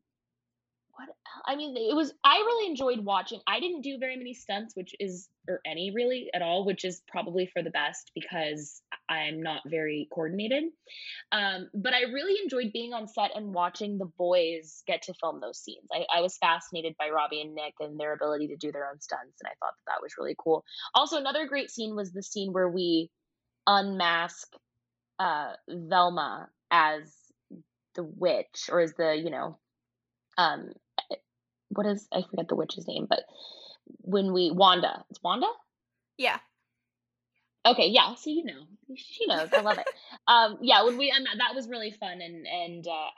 [0.96, 1.10] what
[1.46, 3.40] I mean, it was I really enjoyed watching.
[3.48, 7.02] I didn't do very many stunts, which is or any really at all, which is
[7.08, 10.66] probably for the best because I'm not very coordinated.
[11.32, 15.42] Um, but I really enjoyed being on set and watching the boys get to film
[15.42, 15.88] those scenes.
[15.92, 19.02] I, I was fascinated by Robbie and Nick and their ability to do their own
[19.02, 20.64] stunts, and I thought that that was really cool.
[20.94, 23.10] Also, another great scene was the scene where we
[23.66, 24.48] unmask
[25.20, 27.14] uh, Velma as
[27.96, 29.58] the witch, or as the you know
[30.38, 30.72] um
[31.74, 33.24] what is I forget the witch's name, but
[34.02, 35.48] when we Wanda, it's Wanda.
[36.18, 36.40] Yeah.
[37.66, 38.16] Okay, yeah.
[38.16, 38.62] So you know,
[38.96, 39.50] she knows.
[39.54, 39.88] I love it.
[40.26, 43.10] Um, yeah, when we and that was really fun, and and uh,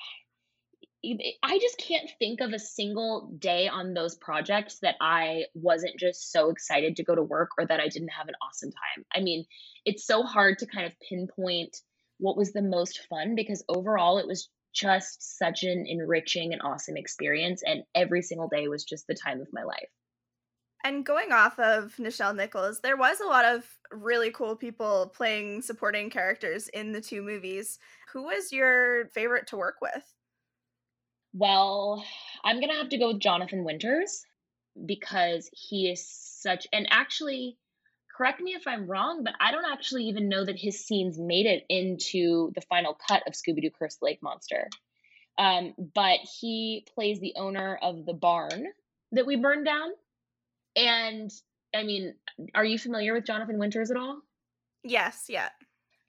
[1.44, 6.32] I just can't think of a single day on those projects that I wasn't just
[6.32, 9.06] so excited to go to work or that I didn't have an awesome time.
[9.14, 9.46] I mean,
[9.86, 11.78] it's so hard to kind of pinpoint
[12.18, 16.98] what was the most fun because overall it was just such an enriching and awesome
[16.98, 19.90] experience and every single day was just the time of my life.
[20.84, 25.64] And going off of Nichelle Nichols, there was a lot of really cool people playing
[25.64, 27.80] supporting characters in the two movies.
[28.14, 30.04] Who was your favorite to work with?
[31.34, 32.06] Well,
[32.44, 34.24] I'm going to have to go with Jonathan Winters
[34.86, 37.58] because he is such, and actually,
[38.16, 41.46] correct me if I'm wrong, but I don't actually even know that his scenes made
[41.46, 44.70] it into the final cut of Scooby Doo Cursed Lake Monster.
[45.38, 48.68] Um, but he plays the owner of the barn
[49.12, 49.90] that we burned down.
[50.76, 51.32] And
[51.74, 52.16] I mean,
[52.54, 54.22] are you familiar with Jonathan Winters at all?
[54.84, 55.50] Yes, yeah.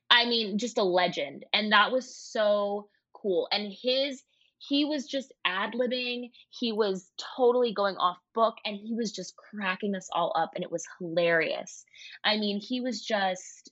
[0.09, 1.45] I mean, just a legend.
[1.53, 3.49] And that was so cool.
[3.51, 4.23] And his
[4.59, 6.31] he was just ad libbing.
[6.51, 10.65] He was totally going off book and he was just cracking us all up and
[10.65, 11.85] it was hilarious.
[12.25, 13.71] I mean, he was just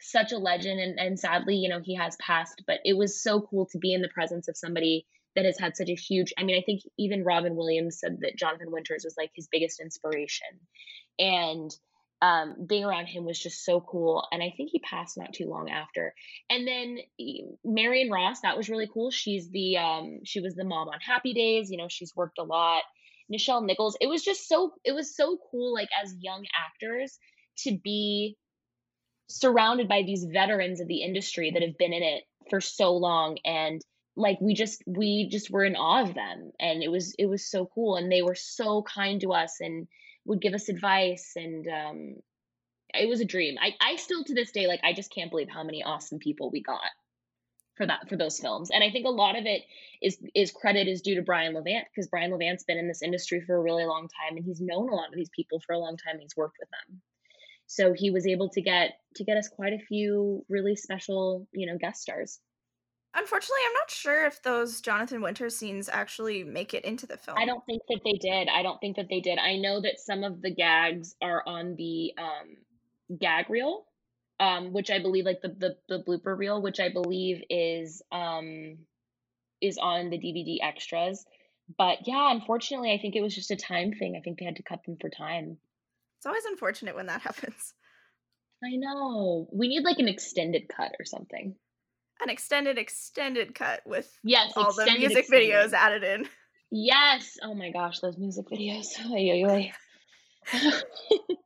[0.00, 3.40] such a legend and, and sadly, you know, he has passed, but it was so
[3.40, 6.44] cool to be in the presence of somebody that has had such a huge I
[6.44, 10.46] mean, I think even Robin Williams said that Jonathan Winters was like his biggest inspiration.
[11.18, 11.74] And
[12.24, 14.26] um, being around him was just so cool.
[14.32, 16.14] And I think he passed not too long after.
[16.48, 16.98] And then
[17.62, 19.10] Marion Ross, that was really cool.
[19.10, 21.70] She's the um, she was the mom on Happy Days.
[21.70, 22.82] You know, she's worked a lot.
[23.30, 23.98] Nichelle Nichols.
[24.00, 27.18] It was just so it was so cool, like as young actors,
[27.58, 28.38] to be
[29.28, 33.38] surrounded by these veterans of the industry that have been in it for so long
[33.44, 33.80] and
[34.16, 37.50] like we just we just were in awe of them and it was it was
[37.50, 39.88] so cool and they were so kind to us and
[40.24, 42.16] would give us advice and um
[42.96, 43.56] it was a dream.
[43.60, 46.50] I, I still to this day like I just can't believe how many awesome people
[46.50, 46.80] we got
[47.76, 48.70] for that for those films.
[48.70, 49.62] And I think a lot of it
[50.00, 53.40] is is credit is due to Brian Levant because Brian Levant's been in this industry
[53.40, 55.78] for a really long time and he's known a lot of these people for a
[55.78, 56.18] long time.
[56.20, 57.00] He's worked with them.
[57.66, 61.66] So he was able to get to get us quite a few really special, you
[61.66, 62.38] know, guest stars.
[63.16, 67.38] Unfortunately, I'm not sure if those Jonathan Winters scenes actually make it into the film.
[67.38, 68.48] I don't think that they did.
[68.48, 69.38] I don't think that they did.
[69.38, 73.84] I know that some of the gags are on the um, gag reel,
[74.40, 78.78] um, which I believe, like the, the the blooper reel, which I believe is um,
[79.60, 81.24] is on the DVD extras.
[81.78, 84.16] But yeah, unfortunately, I think it was just a time thing.
[84.16, 85.58] I think they had to cut them for time.
[86.18, 87.74] It's always unfortunate when that happens.
[88.62, 89.48] I know.
[89.52, 91.54] We need like an extended cut or something
[92.24, 95.50] an extended extended cut with yes all the music extended.
[95.50, 96.28] videos added in.
[96.70, 97.36] Yes.
[97.42, 98.86] Oh my gosh those music videos.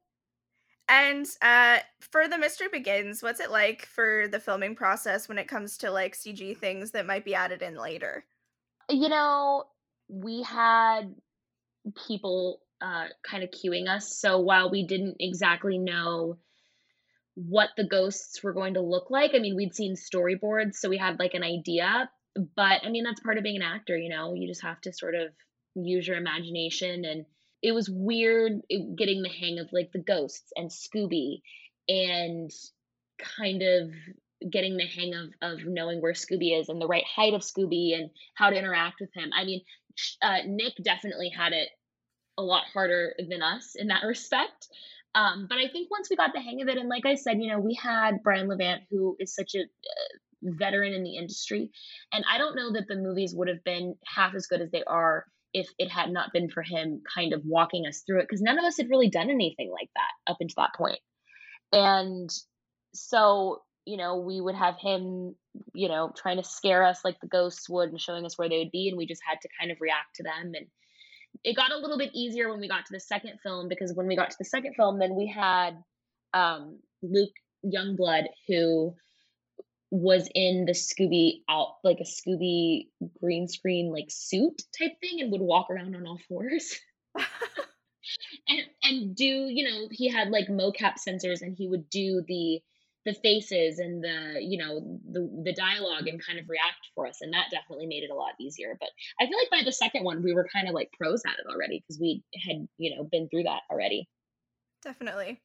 [0.89, 5.47] And uh for the mystery begins what's it like for the filming process when it
[5.47, 8.25] comes to like cg things that might be added in later?
[8.89, 9.65] You know
[10.09, 11.15] we had
[12.07, 16.39] people uh kind of cueing us so while we didn't exactly know
[17.47, 19.31] what the ghosts were going to look like.
[19.35, 22.11] I mean, we'd seen storyboards, so we had like an idea,
[22.57, 24.93] but I mean, that's part of being an actor, you know, you just have to
[24.93, 25.29] sort of
[25.75, 27.05] use your imagination.
[27.05, 27.27] And
[27.63, 28.61] it was weird
[28.97, 31.43] getting the hang of like the ghosts and Scooby
[31.89, 32.51] and
[33.19, 33.91] kind of
[34.51, 37.95] getting the hang of of knowing where Scooby is and the right height of Scooby
[37.95, 39.31] and how to interact with him.
[39.37, 39.63] I mean,
[40.23, 41.69] uh, Nick definitely had it
[42.37, 44.69] a lot harder than us in that respect.
[45.19, 47.43] Um, but I think once we got the hang of it, and like I said,
[47.43, 50.09] you know, we had Brian Levant, who is such a uh,
[50.43, 51.71] veteran in the industry,
[52.13, 54.85] and I don't know that the movies would have been half as good as they
[54.85, 58.43] are if it had not been for him kind of walking us through it, because
[58.43, 61.01] none of us had really done anything like that up until that point.
[61.73, 62.31] And
[62.95, 65.35] so, you know, we would have him,
[65.75, 68.59] you know, trying to scare us like the ghosts would and showing us where they
[68.59, 70.67] would be, and we just had to kind of react to them and
[71.45, 74.07] it got a little bit easier when we got to the second film because when
[74.07, 75.83] we got to the second film, then we had
[76.35, 78.95] um, Luke Youngblood who
[79.91, 82.89] was in the Scooby out like a Scooby
[83.21, 86.79] green screen like suit type thing and would walk around on all fours.
[88.49, 92.61] and and do you know he had like mocap sensors and he would do the
[93.09, 97.19] the faces and the you know the the dialogue and kind of react for us
[97.23, 98.77] and that definitely made it a lot easier.
[98.79, 101.39] But i feel like by the second one we were kind of like pros at
[101.39, 104.09] it already because we had you know been through that already.
[104.83, 105.41] Definitely.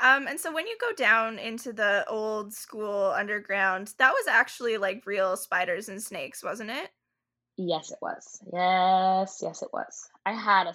[0.00, 4.76] Um and so when you go down into the old school underground that was actually
[4.76, 6.90] like real spiders and snakes wasn't it?
[7.56, 8.42] Yes it was.
[8.52, 10.08] Yes yes it was.
[10.26, 10.74] I had a,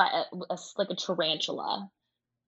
[0.00, 1.90] a, a like a tarantula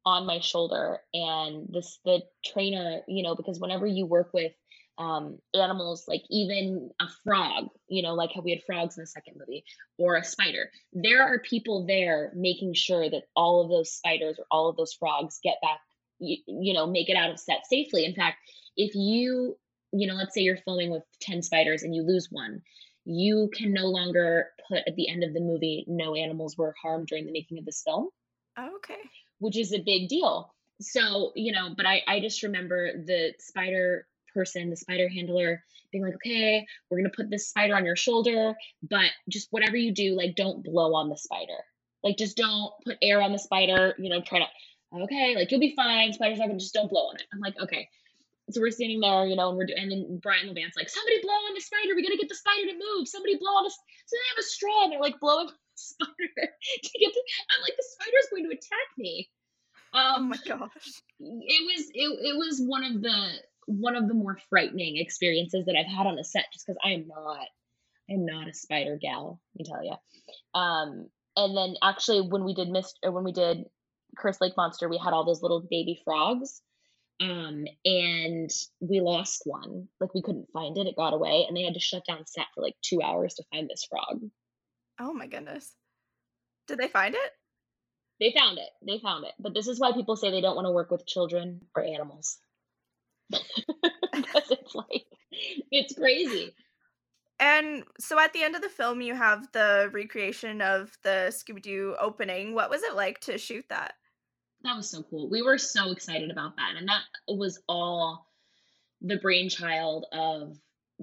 [0.05, 4.53] on my shoulder and this the trainer you know because whenever you work with
[4.99, 9.07] um, animals, like even a frog, you know, like how we had frogs in the
[9.07, 9.65] second movie,
[9.99, 10.71] or a spider.
[10.93, 14.93] There are people there making sure that all of those spiders or all of those
[14.93, 15.81] frogs get back,
[16.19, 18.05] you, you know, make it out of set safely.
[18.05, 18.37] In fact,
[18.77, 19.57] if you,
[19.93, 22.63] you know, let's say you're filming with 10 spiders and you lose one,
[23.05, 27.09] you can no longer put at the end of the movie, no animals were harmed
[27.09, 28.09] during the making of this film.
[28.57, 29.01] Oh, okay.
[29.43, 30.55] Which is a big deal.
[30.81, 36.05] So, you know, but I, I just remember the spider person, the spider handler, being
[36.05, 38.55] like, okay, we're going to put this spider on your shoulder,
[38.89, 41.59] but just whatever you do, like, don't blow on the spider.
[42.05, 44.47] Like, just don't put air on the spider, you know, try to,
[45.03, 46.13] okay, like, you'll be fine.
[46.13, 47.25] Spider's not going to just don't blow on it.
[47.35, 47.89] I'm like, okay.
[48.51, 51.21] So we're standing there, you know, and we're doing, and then Brian Levant's like, somebody
[51.21, 51.95] blow on the spider.
[51.97, 53.09] We got to get the spider to move.
[53.09, 55.49] Somebody blow on the, so they have a straw and they're like blowing
[55.93, 59.31] spider to get the, I'm like, the spider's going to attack me.
[59.95, 61.03] Um, oh my gosh.
[61.21, 63.29] It was, it, it was one of the,
[63.67, 66.93] one of the more frightening experiences that I've had on a set just because I
[66.93, 67.47] am not
[68.11, 70.61] I'm not a spider gal, let me tell you.
[70.61, 73.65] Um, and then actually when we did mist or when we did
[74.19, 76.61] Curse Lake Monster, we had all those little baby frogs.
[77.21, 79.89] Um, and we lost one.
[80.01, 82.47] Like we couldn't find it, it got away, and they had to shut down set
[82.55, 84.23] for like two hours to find this frog.
[85.01, 85.73] Oh my goodness.
[86.67, 87.31] Did they find it?
[88.21, 88.71] They found it.
[88.87, 89.33] They found it.
[89.39, 92.39] But this is why people say they don't want to work with children or animals.
[93.31, 95.07] because it's like
[95.71, 96.55] it's crazy.
[97.41, 101.63] And so at the end of the film, you have the recreation of the Scooby
[101.63, 102.55] Doo opening.
[102.55, 103.95] What was it like to shoot that?
[104.63, 105.29] That was so cool.
[105.29, 106.77] We were so excited about that.
[106.79, 108.29] And that was all
[109.01, 110.57] the brainchild of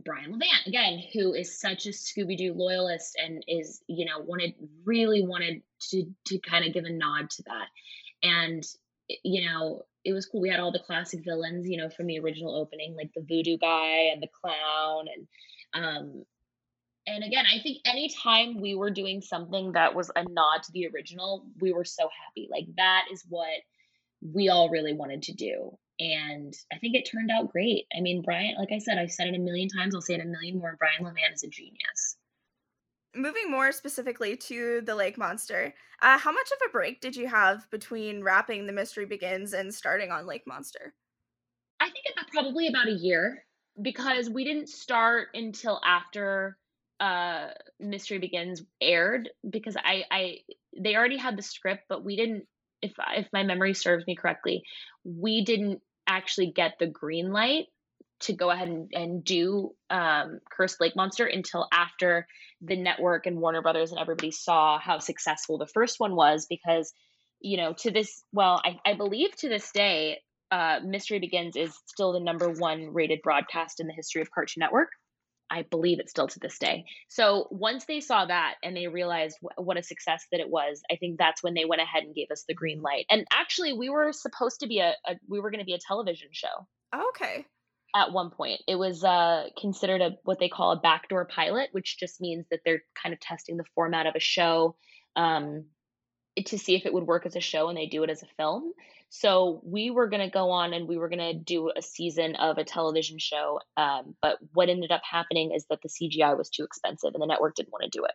[0.04, 4.54] Brian Levant, again, who is such a Scooby Doo loyalist and is, you know, wanted,
[4.86, 7.68] really wanted to, to kind of give a nod to that.
[8.24, 8.64] And,
[9.24, 10.42] you know, it was cool.
[10.42, 13.58] We had all the classic villains, you know, from the original opening, like the voodoo
[13.58, 15.28] guy and the clown and
[15.74, 16.26] um
[17.08, 20.88] and again, I think anytime we were doing something that was a nod to the
[20.94, 22.48] original, we were so happy.
[22.52, 23.50] Like that is what
[24.22, 25.78] we all really wanted to do.
[26.00, 27.86] And I think it turned out great.
[27.96, 30.22] I mean, Brian, like I said, I've said it a million times, I'll say it
[30.22, 30.78] a million more.
[30.80, 32.18] Brian Levant is a genius.
[33.16, 37.28] Moving more specifically to the lake monster, uh, how much of a break did you
[37.28, 40.94] have between wrapping The Mystery Begins and starting on Lake Monster?
[41.80, 43.44] I think about probably about a year
[43.82, 46.58] because we didn't start until after
[47.00, 47.48] uh,
[47.80, 50.38] Mystery Begins aired because I, I
[50.78, 52.46] they already had the script, but we didn't.
[52.82, 54.64] If if my memory serves me correctly,
[55.04, 57.68] we didn't actually get the green light
[58.22, 62.28] to go ahead and, and do um, Cursed Lake Monster until after
[62.62, 66.92] the network and Warner Brothers and everybody saw how successful the first one was because,
[67.40, 70.18] you know, to this, well, I, I believe to this day,
[70.52, 74.60] uh, Mystery Begins is still the number one rated broadcast in the history of Cartoon
[74.62, 74.90] Network.
[75.50, 76.86] I believe it's still to this day.
[77.08, 80.82] So once they saw that and they realized w- what a success that it was,
[80.92, 83.06] I think that's when they went ahead and gave us the green light.
[83.10, 85.80] And actually, we were supposed to be a, a we were going to be a
[85.80, 86.68] television show.
[87.12, 87.46] Okay
[87.96, 88.62] at one point.
[88.68, 92.60] It was uh, considered a what they call a backdoor pilot, which just means that
[92.64, 94.76] they're kind of testing the format of a show
[95.16, 95.66] um,
[96.48, 98.28] to see if it would work as a show, and they do it as a
[98.38, 98.74] film.
[99.10, 102.36] So we were going to go on and we were going to do a season
[102.36, 103.60] of a television show.
[103.76, 107.28] Um, but what ended up happening is that the CGI was too expensive, and the
[107.28, 108.14] network didn't want to do it.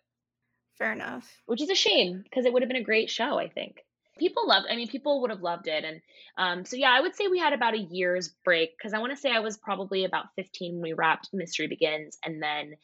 [0.78, 1.30] Fair enough.
[1.46, 3.84] Which is a shame because it would have been a great show, I think
[4.18, 6.00] people loved i mean people would have loved it and
[6.38, 9.12] um, so yeah i would say we had about a year's break because i want
[9.12, 12.74] to say i was probably about 15 when we wrapped mystery begins and then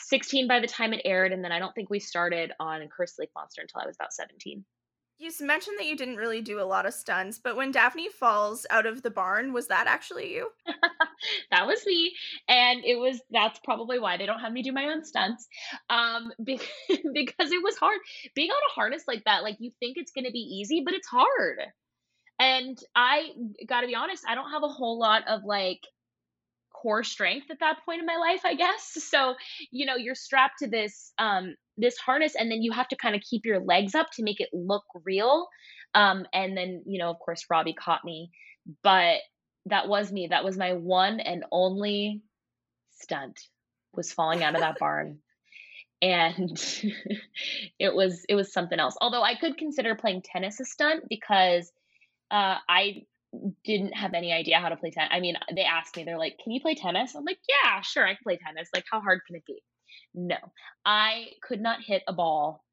[0.00, 3.18] 16 by the time it aired and then i don't think we started on cursed
[3.18, 4.64] lake monster until i was about 17
[5.18, 8.66] you mentioned that you didn't really do a lot of stunts, but when Daphne falls
[8.68, 10.50] out of the barn, was that actually you?
[11.50, 12.14] that was me,
[12.48, 13.20] and it was.
[13.30, 15.48] That's probably why they don't have me do my own stunts,
[15.88, 16.66] um, because,
[17.14, 17.98] because it was hard
[18.34, 19.42] being on a harness like that.
[19.42, 21.60] Like you think it's going to be easy, but it's hard.
[22.38, 23.30] And I
[23.66, 25.80] got to be honest, I don't have a whole lot of like
[26.80, 28.98] core strength at that point in my life, I guess.
[29.06, 29.34] So,
[29.70, 33.14] you know, you're strapped to this um this harness and then you have to kind
[33.14, 35.48] of keep your legs up to make it look real.
[35.94, 38.30] Um and then, you know, of course Robbie caught me,
[38.82, 39.18] but
[39.66, 40.28] that was me.
[40.28, 42.22] That was my one and only
[42.92, 43.38] stunt
[43.94, 45.18] was falling out of that barn.
[46.02, 46.58] And
[47.78, 48.96] it was it was something else.
[49.00, 51.70] Although I could consider playing tennis a stunt because
[52.30, 53.02] uh, I
[53.64, 55.10] didn't have any idea how to play tennis.
[55.12, 58.06] I mean, they asked me, they're like, "Can you play tennis?" I'm like, "Yeah, sure,
[58.06, 58.68] I can play tennis.
[58.74, 59.62] Like, how hard can it be?"
[60.14, 60.36] No,
[60.84, 62.64] I could not hit a ball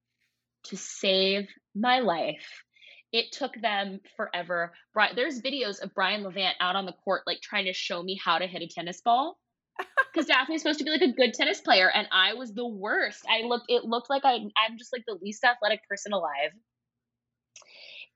[0.66, 2.64] to save my life.
[3.12, 4.74] It took them forever.
[5.16, 8.40] There's videos of Brian Levant out on the court, like trying to show me how
[8.40, 9.38] to hit a tennis ball.
[10.14, 13.26] because Daphne's supposed to be like a good tennis player, and I was the worst.
[13.28, 16.52] I looked, it looked like I, I'm just like the least athletic person alive.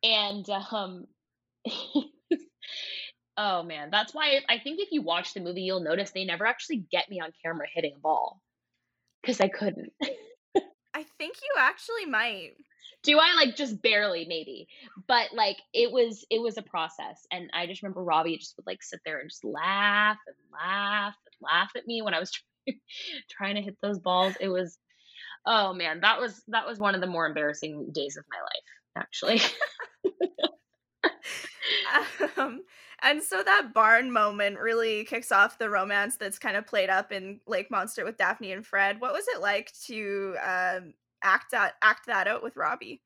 [0.04, 1.06] And um,
[3.38, 6.46] oh man, that's why I think if you watch the movie, you'll notice they never
[6.46, 8.42] actually get me on camera hitting a ball
[9.22, 9.94] because I couldn't.
[10.94, 12.54] I think you actually might.
[13.04, 14.68] Do I like just barely maybe?
[15.08, 18.66] But like it was it was a process and I just remember Robbie just would
[18.66, 22.32] like sit there and just laugh and laugh and laugh at me when I was
[22.32, 22.80] trying,
[23.30, 24.36] trying to hit those balls.
[24.40, 24.78] It was
[25.46, 29.06] oh man, that was that was one of the more embarrassing days of my life
[29.06, 29.42] actually.
[32.38, 32.64] um,
[33.02, 37.12] and so that barn moment really kicks off the romance that's kind of played up
[37.12, 39.00] in Lake Monster with Daphne and Fred.
[39.00, 40.94] What was it like to um,
[41.24, 43.02] act that act that out with Robbie?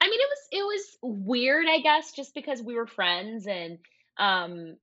[0.00, 3.78] I mean, it was it was weird, I guess, just because we were friends and
[4.18, 4.76] um,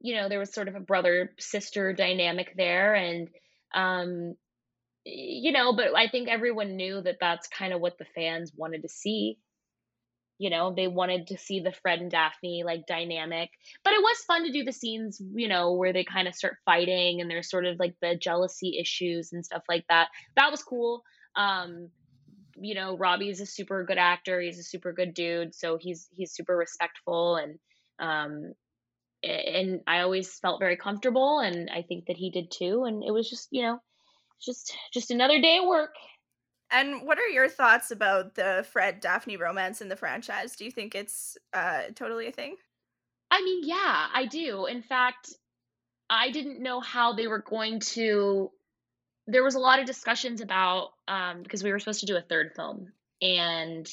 [0.00, 3.28] you know, there was sort of a brother sister dynamic there, and
[3.74, 4.34] um,
[5.04, 8.82] you know, but I think everyone knew that that's kind of what the fans wanted
[8.82, 9.38] to see
[10.38, 13.50] you know they wanted to see the fred and daphne like dynamic.
[13.84, 16.56] But it was fun to do the scenes you know where they kind of start
[16.64, 20.08] fighting and there's sort of like the jealousy issues and stuff like that.
[20.36, 21.02] That was cool.
[21.36, 21.90] Um
[22.60, 24.40] you know robbie's a super good actor.
[24.40, 25.54] He's a super good dude.
[25.54, 27.58] So he's he's super respectful and
[27.98, 28.54] um
[29.24, 32.84] and i always felt very comfortable and i think that he did too.
[32.84, 33.80] And it was just you know
[34.40, 35.94] just just another day of work
[36.70, 40.56] and what are your thoughts about the Fred Daphne romance in the franchise?
[40.56, 42.56] Do you think it's uh, totally a thing?
[43.30, 44.66] I mean, yeah, I do.
[44.66, 45.32] In fact,
[46.08, 48.50] I didn't know how they were going to.
[49.26, 52.22] There was a lot of discussions about um, because we were supposed to do a
[52.22, 53.88] third film, and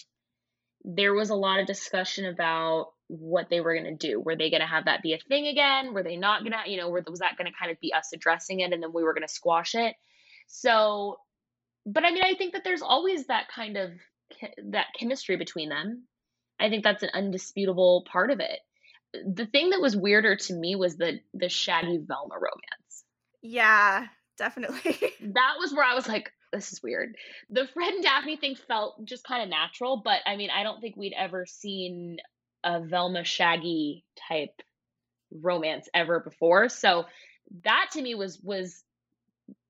[0.86, 4.20] there was a lot of discussion about what they were going to do.
[4.20, 5.94] Were they going to have that be a thing again?
[5.94, 8.12] Were they not going to, you know, was that going to kind of be us
[8.14, 9.96] addressing it and then we were going to squash it?
[10.48, 11.18] So
[11.86, 13.92] but I mean, I think that there's always that kind of
[14.72, 16.04] that chemistry between them.
[16.60, 18.60] I think that's an undisputable part of it.
[19.14, 23.04] The thing that was weirder to me was the the Shaggy Velma romance.
[23.42, 24.08] Yeah,
[24.38, 24.98] definitely.
[25.22, 27.16] that was where I was like, this is weird.
[27.50, 30.82] The Fred and Daphne thing felt just kind of natural, but I mean, I don't
[30.82, 32.18] think we'd ever seen
[32.64, 34.62] a Velma Shaggy type
[35.32, 36.70] romance ever before.
[36.70, 37.06] So
[37.64, 38.84] that to me was was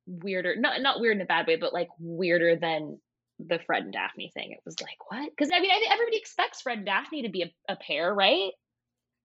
[0.07, 2.99] weirder not not weird in a bad way but like weirder than
[3.39, 4.51] the fred and daphne thing.
[4.51, 5.29] It was like what?
[5.29, 8.13] Because i mean I think everybody expects fred and daphne to be a, a pair
[8.13, 8.51] right?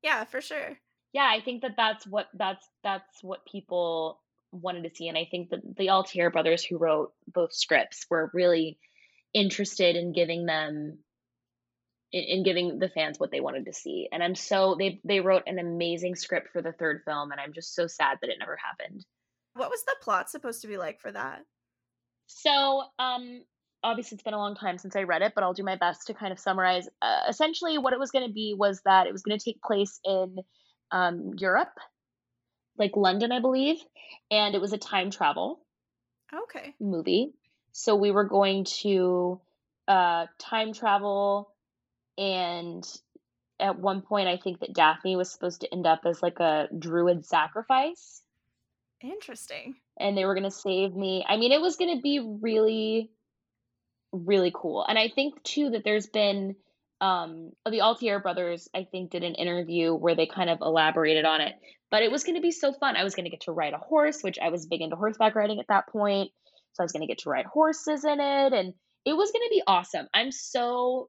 [0.02, 0.78] Yeah for sure.
[1.12, 4.20] Yeah i think that that's what that's that's what people
[4.52, 8.30] wanted to see and i think that the altiere brothers who wrote both scripts were
[8.34, 8.78] really
[9.32, 10.98] interested in giving them
[12.12, 15.20] in, in, giving the fans what they wanted to see and i'm so they they
[15.20, 18.40] wrote an amazing script for the third film and i'm just so sad that it
[18.40, 19.04] never happened
[19.54, 21.40] what was the plot supposed to be like for that?
[22.26, 23.42] So, um,
[23.82, 26.06] obviously it's been a long time since I read it, but I'll do my best
[26.06, 26.88] to kind of summarize.
[27.00, 29.62] Uh, essentially, what it was going to be was that it was going to take
[29.62, 30.36] place in
[30.90, 31.74] um, Europe,
[32.78, 33.78] like London, I believe,
[34.30, 35.60] and it was a time travel.
[36.32, 36.74] Okay.
[36.80, 37.32] Movie.
[37.72, 39.40] So we were going to
[39.88, 41.52] uh, time travel,
[42.18, 42.84] and
[43.58, 46.68] at one point, I think that Daphne was supposed to end up as like a
[46.76, 48.19] druid sacrifice.
[49.02, 49.74] Interesting.
[49.98, 51.24] And they were going to save me.
[51.26, 53.10] I mean, it was going to be really,
[54.12, 54.84] really cool.
[54.86, 56.56] And I think, too, that there's been
[57.00, 61.40] um, the Altiere brothers, I think, did an interview where they kind of elaborated on
[61.40, 61.54] it.
[61.90, 62.96] But it was going to be so fun.
[62.96, 65.34] I was going to get to ride a horse, which I was big into horseback
[65.34, 66.30] riding at that point.
[66.74, 68.52] So I was going to get to ride horses in it.
[68.52, 68.74] And
[69.04, 70.06] it was going to be awesome.
[70.14, 71.08] I'm so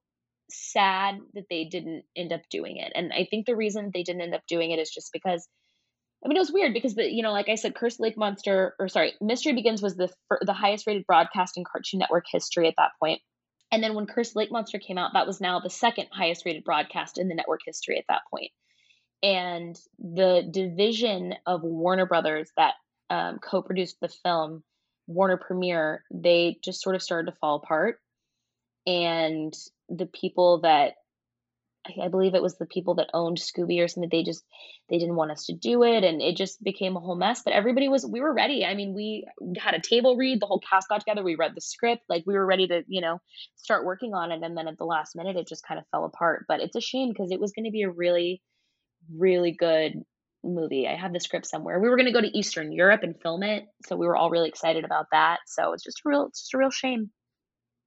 [0.50, 2.92] sad that they didn't end up doing it.
[2.96, 5.48] And I think the reason they didn't end up doing it is just because
[6.24, 8.76] I mean, it was weird because the you know, like I said, Curse Lake Monster,
[8.80, 10.09] or sorry, Mystery Begins was the
[10.41, 13.22] the highest rated broadcast in Cartoon Network history at that point.
[13.72, 16.63] And then when Curse Lake Monster came out, that was now the second highest rated
[16.63, 18.51] broadcast in the network history at that point.
[19.24, 22.74] And the division of Warner Brothers that
[23.09, 24.63] um, co-produced the film,
[25.07, 27.99] Warner Premiere, they just sort of started to fall apart.
[28.86, 29.53] And
[29.88, 30.95] the people that
[31.86, 34.09] I believe it was the people that owned Scooby or something.
[34.11, 34.43] They just
[34.89, 37.41] they didn't want us to do it, and it just became a whole mess.
[37.43, 38.63] But everybody was we were ready.
[38.63, 39.25] I mean, we
[39.57, 40.39] had a table read.
[40.39, 41.23] The whole cast got together.
[41.23, 42.03] We read the script.
[42.07, 43.19] Like we were ready to you know
[43.55, 44.43] start working on it.
[44.43, 46.45] And then at the last minute, it just kind of fell apart.
[46.47, 48.41] But it's a shame because it was going to be a really
[49.11, 49.93] really good
[50.43, 50.88] movie.
[50.88, 51.79] I have the script somewhere.
[51.79, 54.29] We were going to go to Eastern Europe and film it, so we were all
[54.29, 55.39] really excited about that.
[55.47, 57.09] So it's just a real it's just a real shame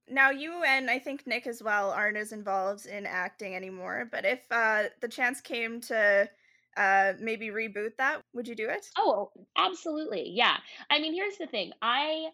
[0.09, 4.07] now you and I think Nick as well aren't as involved in acting anymore.
[4.11, 6.29] But if uh, the chance came to
[6.77, 8.85] uh, maybe reboot that, would you do it?
[8.97, 10.31] Oh, absolutely.
[10.33, 10.57] Yeah.
[10.89, 11.71] I mean, here's the thing.
[11.81, 12.27] I,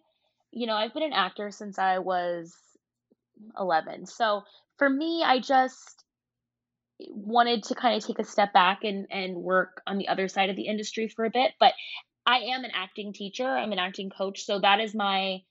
[0.52, 2.56] you know, I've been an actor since I was
[3.58, 4.08] 11.
[4.08, 4.44] So
[4.78, 6.04] for me, I just
[7.10, 10.50] wanted to kind of take a step back and and work on the other side
[10.50, 11.74] of the industry for a bit, but
[12.26, 13.48] I am an acting teacher.
[13.48, 15.42] I'm an acting coach, so that is my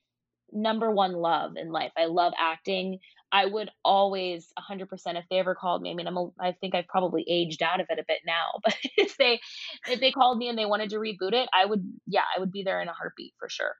[0.52, 1.92] number one love in life.
[1.96, 2.98] I love acting.
[3.32, 5.90] I would always 100% if they ever called me.
[5.90, 8.58] I mean, I'm a, I think I've probably aged out of it a bit now,
[8.64, 9.40] but if they
[9.88, 12.52] if they called me and they wanted to reboot it, I would yeah, I would
[12.52, 13.76] be there in a heartbeat for sure.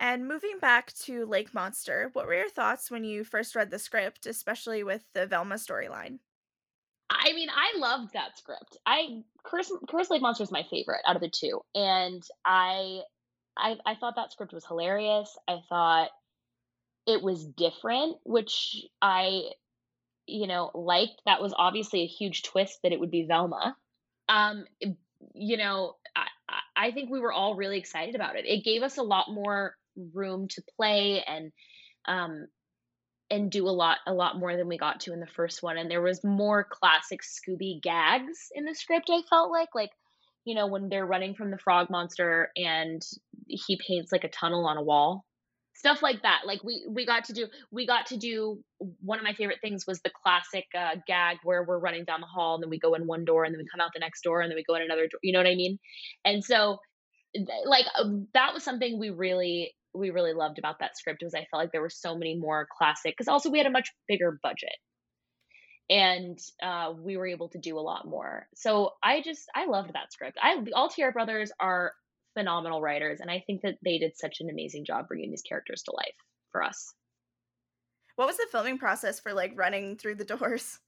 [0.00, 3.78] And moving back to Lake Monster, what were your thoughts when you first read the
[3.78, 6.20] script, especially with the Velma storyline?
[7.10, 8.78] I mean, I loved that script.
[8.86, 13.00] I Curse, Curse Lake Monster is my favorite out of the two, and I,
[13.56, 15.36] I, I thought that script was hilarious.
[15.48, 16.10] I thought
[17.06, 19.42] it was different, which I,
[20.26, 21.20] you know, liked.
[21.26, 23.76] That was obviously a huge twist that it would be Velma.
[24.28, 24.64] Um,
[25.34, 26.26] you know, I,
[26.76, 28.46] I think we were all really excited about it.
[28.46, 29.74] It gave us a lot more
[30.14, 31.52] room to play and
[32.06, 32.46] um
[33.30, 35.76] and do a lot a lot more than we got to in the first one
[35.76, 39.90] and there was more classic scooby gags in the script i felt like like
[40.50, 43.00] you know when they're running from the frog monster and
[43.46, 45.24] he paints like a tunnel on a wall.
[45.76, 46.40] Stuff like that.
[46.44, 48.58] Like we we got to do we got to do
[49.00, 52.26] one of my favorite things was the classic uh, gag where we're running down the
[52.26, 54.22] hall and then we go in one door and then we come out the next
[54.22, 55.78] door and then we go in another door you know what i mean?
[56.24, 56.78] And so
[57.64, 61.46] like um, that was something we really we really loved about that script was I
[61.50, 64.40] felt like there were so many more classic because also we had a much bigger
[64.42, 64.76] budget
[65.90, 68.46] and uh, we were able to do a lot more.
[68.54, 70.38] So I just I loved that script.
[70.40, 71.92] I the Altiere brothers are
[72.34, 75.82] phenomenal writers, and I think that they did such an amazing job bringing these characters
[75.82, 76.14] to life
[76.52, 76.94] for us.
[78.14, 80.78] What was the filming process for like running through the doors?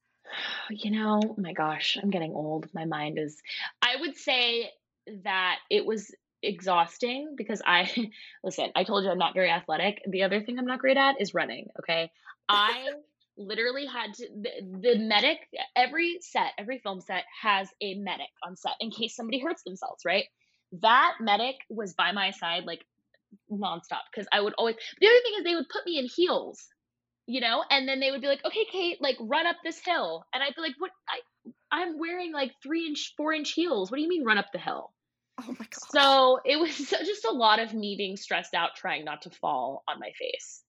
[0.70, 2.68] You know, oh my gosh, I'm getting old.
[2.72, 3.42] My mind is.
[3.82, 4.70] I would say
[5.24, 7.90] that it was exhausting because I
[8.44, 10.00] listen, I told you I'm not very athletic.
[10.08, 12.12] The other thing I'm not great at is running, okay?
[12.48, 12.90] I
[13.36, 15.38] literally had to the, the, medic
[15.76, 20.04] every set, every film set has a medic on set in case somebody hurts themselves,
[20.04, 20.24] right?
[20.80, 22.84] That medic was by my side like
[23.50, 26.66] nonstop because I would always the other thing is they would put me in heels,
[27.26, 30.24] you know, and then they would be like, Okay, Kate, like run up this hill.
[30.34, 33.90] And I'd be like, What I I'm wearing like three inch, four inch heels.
[33.90, 34.92] What do you mean run up the hill?
[35.40, 35.90] Oh my god.
[35.90, 39.82] So it was just a lot of me being stressed out trying not to fall
[39.88, 40.62] on my face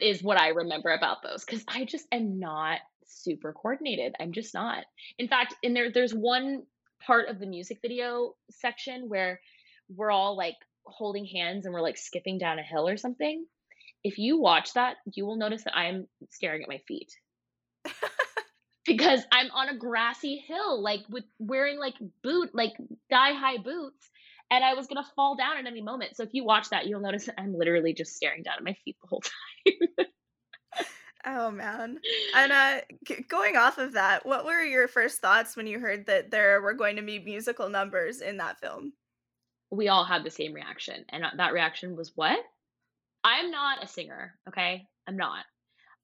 [0.00, 4.14] is what I remember about those cuz I just am not super coordinated.
[4.18, 4.84] I'm just not.
[5.18, 6.66] In fact, in there there's one
[7.00, 9.40] part of the music video section where
[9.88, 13.46] we're all like holding hands and we're like skipping down a hill or something.
[14.02, 17.12] If you watch that, you will notice that I'm staring at my feet.
[18.86, 22.74] because I'm on a grassy hill, like with wearing like boot, like
[23.10, 24.10] thigh high boots,
[24.50, 26.16] and I was gonna fall down at any moment.
[26.16, 28.74] So if you watch that, you'll notice that I'm literally just staring down at my
[28.84, 30.06] feet the whole time.
[31.26, 31.98] oh man!
[32.34, 32.80] And uh,
[33.28, 36.74] going off of that, what were your first thoughts when you heard that there were
[36.74, 38.92] going to be musical numbers in that film?
[39.70, 42.38] We all had the same reaction, and uh, that reaction was what?
[43.24, 44.86] I'm not a singer, okay?
[45.08, 45.44] I'm not.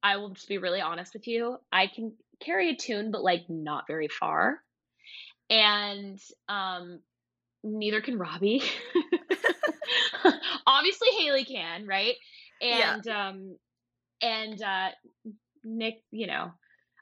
[0.03, 1.59] I will just be really honest with you.
[1.70, 4.59] I can carry a tune, but like not very far.
[5.49, 6.18] And
[6.49, 7.01] um,
[7.62, 8.62] neither can Robbie.
[10.66, 12.14] Obviously, Hayley can, right?
[12.60, 13.28] And yeah.
[13.28, 13.56] um,
[14.20, 14.88] and uh,
[15.64, 16.52] Nick, you know,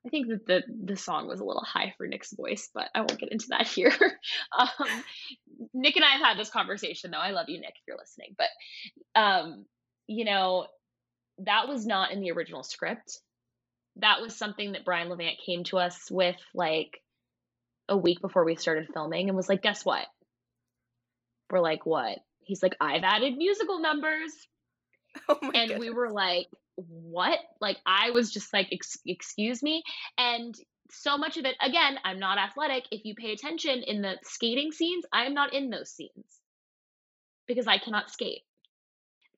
[0.06, 3.00] I think that the the song was a little high for Nick's voice, but I
[3.00, 3.92] won't get into that here.
[4.58, 5.02] um,
[5.74, 7.18] Nick and I have had this conversation, though.
[7.18, 8.36] I love you, Nick, if you're listening.
[8.36, 9.66] But um,
[10.06, 10.66] you know,
[11.38, 13.18] that was not in the original script
[13.96, 17.00] that was something that Brian Levant came to us with like
[17.88, 20.06] a week before we started filming and was like, guess what?
[21.50, 22.18] We're like, what?
[22.40, 24.32] He's like, I've added musical numbers.
[25.28, 25.80] Oh and goodness.
[25.80, 26.46] we were like,
[26.76, 27.40] what?
[27.60, 28.68] Like, I was just like,
[29.04, 29.82] excuse me.
[30.16, 30.54] And
[30.92, 32.84] so much of it, again, I'm not athletic.
[32.92, 36.40] If you pay attention in the skating scenes, I'm not in those scenes
[37.48, 38.42] because I cannot skate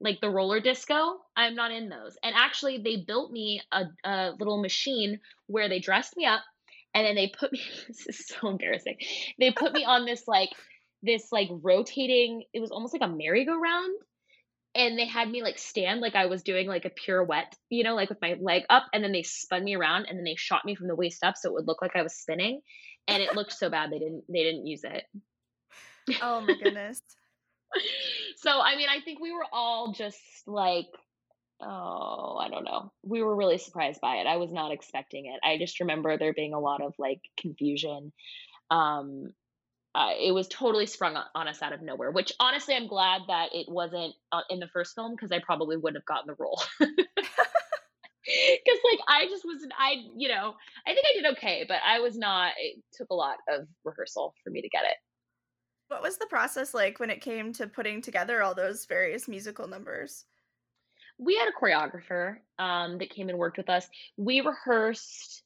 [0.02, 4.32] like the roller disco i'm not in those and actually they built me a, a
[4.38, 6.42] little machine where they dressed me up
[6.94, 8.96] and then they put me this is so embarrassing
[9.38, 10.50] they put me on this like
[11.02, 13.94] this like rotating it was almost like a merry-go-round
[14.74, 17.94] and they had me like stand like i was doing like a pirouette you know
[17.94, 20.64] like with my leg up and then they spun me around and then they shot
[20.64, 22.60] me from the waist up so it would look like i was spinning
[23.08, 25.04] and it looked so bad they didn't they didn't use it
[26.22, 27.02] oh my goodness
[28.36, 30.86] so I mean, I think we were all just like,
[31.60, 32.92] oh, I don't know.
[33.02, 34.26] We were really surprised by it.
[34.26, 35.40] I was not expecting it.
[35.44, 38.12] I just remember there being a lot of like confusion.
[38.70, 39.32] Um,
[39.94, 42.10] uh, it was totally sprung on, us out of nowhere.
[42.10, 45.76] Which honestly, I'm glad that it wasn't uh, in the first film because I probably
[45.76, 46.62] wouldn't have gotten the role.
[48.24, 50.54] Because like I just wasn't, I you know,
[50.86, 52.52] I think I did okay, but I was not.
[52.56, 54.96] It took a lot of rehearsal for me to get it.
[55.88, 59.66] What was the process like when it came to putting together all those various musical
[59.66, 60.24] numbers?
[61.18, 63.88] We had a choreographer um, that came and worked with us.
[64.16, 65.41] We rehearsed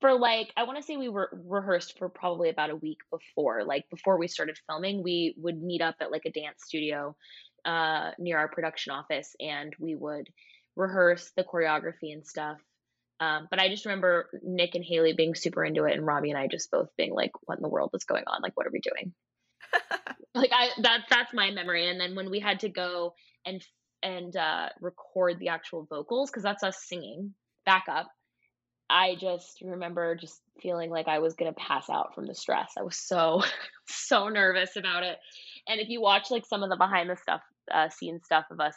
[0.00, 3.64] for like I want to say we were rehearsed for probably about a week before,
[3.64, 5.02] like before we started filming.
[5.02, 7.16] We would meet up at like a dance studio
[7.64, 10.28] uh, near our production office, and we would
[10.76, 12.58] rehearse the choreography and stuff.
[13.18, 16.38] Um, but I just remember Nick and Hayley being super into it, and Robbie and
[16.38, 18.42] I just both being like, "What in the world is going on?
[18.42, 19.14] Like, what are we doing?"
[20.34, 21.88] like I that that's my memory.
[21.88, 23.14] And then when we had to go
[23.46, 23.64] and
[24.02, 27.32] and uh, record the actual vocals, because that's us singing
[27.64, 28.08] back up
[28.88, 32.72] I just remember just feeling like I was going to pass out from the stress.
[32.78, 33.42] I was so,
[33.88, 35.18] so nervous about it.
[35.68, 38.60] And if you watch like some of the behind the stuff, uh, scene stuff of
[38.60, 38.76] us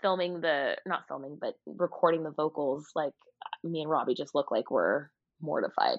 [0.00, 3.12] filming the, not filming, but recording the vocals, like
[3.62, 5.10] me and Robbie just look like we're
[5.40, 5.98] mortified.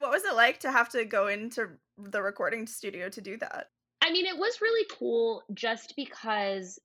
[0.00, 1.68] What was it like to have to go into
[1.98, 3.66] the recording studio to do that?
[4.02, 6.78] I mean, it was really cool just because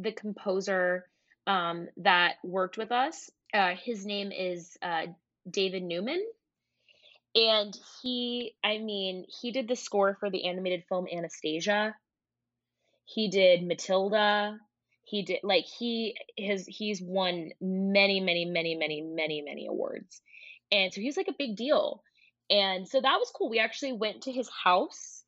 [0.00, 1.06] the composer
[1.46, 5.06] um, that worked with us uh, his name is uh,
[5.48, 6.24] David Newman.
[7.34, 11.94] And he, I mean, he did the score for the animated film Anastasia.
[13.04, 14.58] He did Matilda.
[15.04, 20.20] He did like he has he's won many, many, many, many, many, many awards.
[20.70, 22.02] And so he was like a big deal.
[22.50, 23.48] And so that was cool.
[23.50, 25.21] We actually went to his house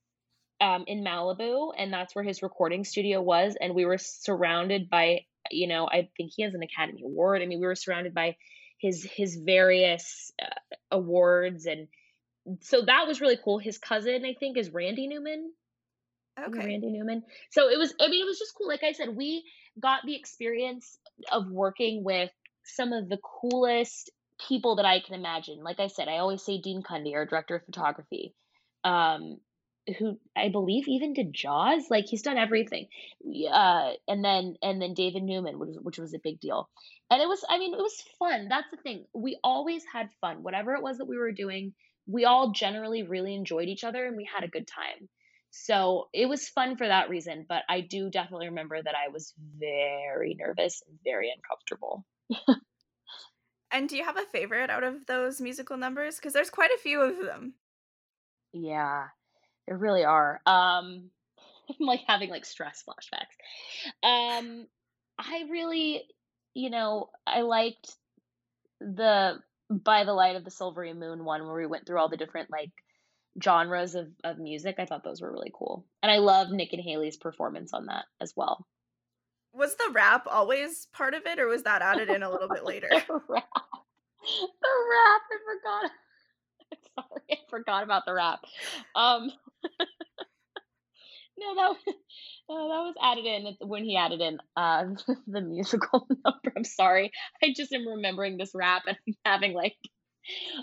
[0.61, 3.57] um, in Malibu, and that's where his recording studio was.
[3.61, 7.43] And we were surrounded by you know i think he has an academy award.
[7.43, 8.37] I mean we were surrounded by
[8.79, 11.89] his his various uh, awards and
[12.61, 13.59] so that was really cool.
[13.59, 15.53] His cousin i think is randy newman.
[16.39, 16.59] Okay.
[16.59, 17.23] Randy newman?
[17.51, 18.69] So it was i mean it was just cool.
[18.69, 19.45] Like i said we
[19.81, 20.97] got the experience
[21.31, 22.31] of working with
[22.65, 24.11] some of the coolest
[24.49, 25.63] people that i can imagine.
[25.63, 28.35] Like i said i always say dean cundey our director of photography.
[28.83, 29.39] Um,
[29.99, 31.85] who I believe even did Jaws.
[31.91, 32.89] Like he's done everything.
[33.51, 36.69] Uh, and then and then David Newman, which was, which was a big deal.
[37.11, 38.49] And it was, I mean, it was fun.
[38.49, 39.05] That's the thing.
[39.15, 40.43] We always had fun.
[40.43, 41.75] Whatever it was that we were doing,
[42.07, 45.09] we all generally really enjoyed each other and we had a good time.
[45.51, 47.47] So it was fun for that reason.
[47.49, 52.05] But I do definitely remember that I was very nervous and very uncomfortable.
[53.71, 56.17] and do you have a favorite out of those musical numbers?
[56.17, 57.55] Because there's quite a few of them.
[58.53, 59.09] Yeah.
[59.67, 60.41] They really are.
[60.47, 61.11] Um,
[61.69, 64.07] I'm like having like stress flashbacks.
[64.07, 64.67] Um,
[65.19, 66.03] I really,
[66.55, 67.97] you know, I liked
[68.81, 69.39] the
[69.71, 72.51] by the light of the silvery moon one where we went through all the different
[72.51, 72.71] like
[73.43, 74.77] genres of, of music.
[74.79, 75.87] I thought those were really cool.
[76.03, 78.67] And I love Nick and Hayley's performance on that as well.
[79.53, 82.65] Was the rap always part of it or was that added in a little bit
[82.65, 82.89] later?
[82.91, 83.45] the rap.
[84.63, 85.91] The rap, I forgot.
[87.09, 88.41] Sorry, I forgot about the rap.
[88.95, 89.31] Um
[91.39, 94.85] no, that was, uh, that was added in when he added in uh,
[95.27, 96.53] the musical number.
[96.57, 97.11] I'm sorry.
[97.43, 99.77] I just am remembering this rap and having like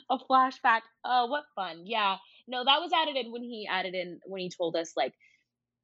[0.10, 0.82] a flashback.
[1.06, 1.84] Oh, what fun.
[1.86, 2.18] Yeah.
[2.47, 5.14] No, that was added in when he added in, when he told us, like,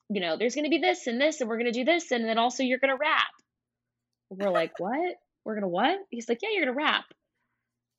[0.09, 2.37] you know, there's to be this and this, and we're to do this, and then
[2.37, 3.27] also you're to rap.
[4.29, 5.15] We're like, what?
[5.45, 5.99] We're to what?
[6.09, 7.05] He's like, yeah, you're to rap.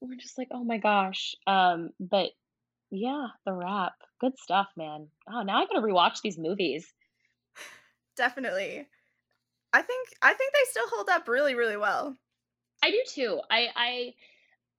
[0.00, 1.34] We're just like, oh my gosh.
[1.46, 2.30] Um, but
[2.90, 3.94] yeah, the rap.
[4.20, 5.08] Good stuff, man.
[5.30, 6.92] Oh, now I gotta rewatch these movies.
[8.16, 8.86] Definitely.
[9.72, 12.16] I think I think they still hold up really, really well.
[12.82, 13.40] I do too.
[13.50, 14.14] I I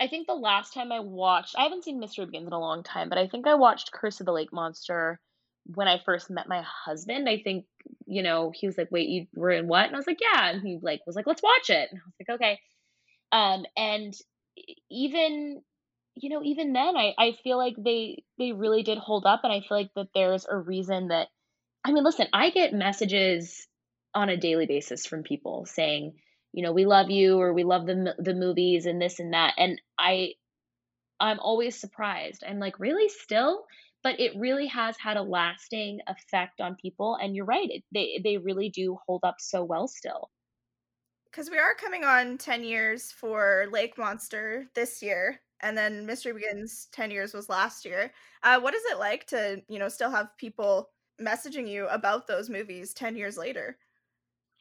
[0.01, 2.83] I think the last time I watched I haven't seen Mystery Begins in a long
[2.83, 5.19] time, but I think I watched Curse of the Lake Monster
[5.75, 7.29] when I first met my husband.
[7.29, 7.65] I think,
[8.07, 9.85] you know, he was like, Wait, you were in what?
[9.85, 10.49] And I was like, Yeah.
[10.49, 11.89] And he like was like, Let's watch it.
[11.91, 12.59] And I was like, Okay.
[13.31, 14.13] Um, and
[14.89, 15.61] even
[16.15, 19.53] you know, even then I, I feel like they they really did hold up and
[19.53, 21.27] I feel like that there's a reason that
[21.83, 23.67] I mean, listen, I get messages
[24.13, 26.13] on a daily basis from people saying,
[26.51, 29.53] you know, we love you or we love the the movies and this and that
[29.57, 30.33] and I
[31.19, 32.43] I'm always surprised.
[32.47, 33.65] I'm like, really still?
[34.01, 37.69] But it really has had a lasting effect on people and you're right.
[37.69, 40.29] It, they they really do hold up so well still.
[41.31, 46.33] Cuz we are coming on 10 years for Lake Monster this year and then Mystery
[46.33, 48.11] Begins 10 years was last year.
[48.43, 50.89] Uh, what is it like to, you know, still have people
[51.21, 53.77] messaging you about those movies 10 years later?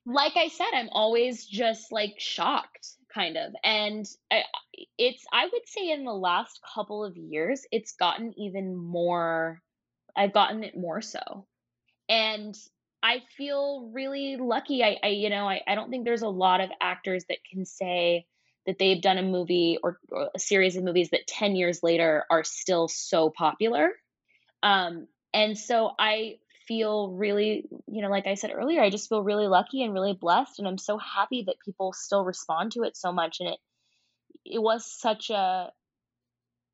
[0.06, 3.52] Like I said, I'm always just like shocked, kind of.
[3.62, 4.44] And I,
[4.96, 9.62] it's, I would say in the last couple of years, it's gotten even more
[10.18, 11.46] I've gotten it more so.
[12.08, 12.54] And
[13.02, 14.82] I feel really lucky.
[14.82, 17.64] I, I you know, I, I don't think there's a lot of actors that can
[17.64, 18.26] say
[18.68, 22.24] that they've done a movie or, or a series of movies that 10 years later
[22.30, 23.92] are still so popular.
[24.62, 26.34] Um, and so I
[26.66, 30.12] feel really, you know, like I said earlier, I just feel really lucky and really
[30.12, 30.58] blessed.
[30.58, 33.38] And I'm so happy that people still respond to it so much.
[33.40, 33.58] And it,
[34.44, 35.72] it was such a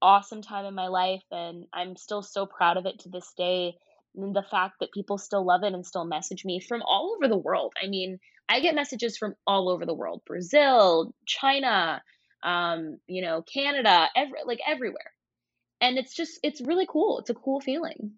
[0.02, 1.22] awesome time in my life.
[1.30, 3.76] And I'm still so proud of it to this day
[4.14, 7.36] the fact that people still love it and still message me from all over the
[7.36, 7.72] world.
[7.82, 12.02] I mean, I get messages from all over the world Brazil, China,
[12.42, 15.12] um, you know, Canada, every, like everywhere.
[15.80, 17.18] And it's just, it's really cool.
[17.18, 18.12] It's a cool feeling.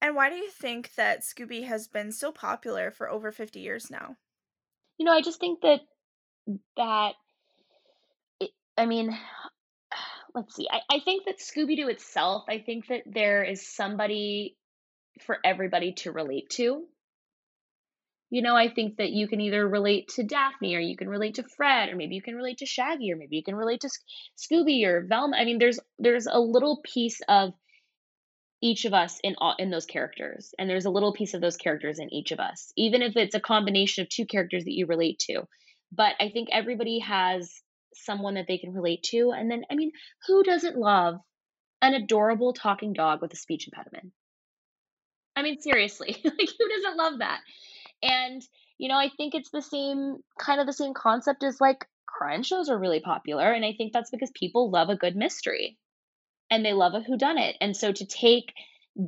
[0.00, 3.90] And why do you think that Scooby has been so popular for over 50 years
[3.90, 4.16] now?
[4.98, 5.80] You know, I just think that,
[6.76, 7.14] that,
[8.40, 9.16] it, I mean,
[10.34, 10.68] let's see.
[10.70, 14.56] I, I think that Scooby Doo itself, I think that there is somebody
[15.20, 16.84] for everybody to relate to.
[18.28, 21.36] You know, I think that you can either relate to Daphne or you can relate
[21.36, 23.90] to Fred or maybe you can relate to Shaggy or maybe you can relate to
[24.36, 25.36] Scooby or Velma.
[25.36, 27.54] I mean, there's there's a little piece of
[28.62, 31.56] each of us in all in those characters and there's a little piece of those
[31.56, 34.86] characters in each of us even if it's a combination of two characters that you
[34.86, 35.42] relate to
[35.92, 37.60] but i think everybody has
[37.94, 39.92] someone that they can relate to and then i mean
[40.26, 41.16] who doesn't love
[41.82, 44.12] an adorable talking dog with a speech impediment
[45.36, 47.40] I mean, seriously, like who doesn't love that?
[48.02, 48.42] And,
[48.78, 52.42] you know, I think it's the same kind of the same concept as like crime
[52.42, 53.52] shows are really popular.
[53.52, 55.76] And I think that's because people love a good mystery
[56.50, 57.54] and they love a whodunit.
[57.60, 58.52] And so to take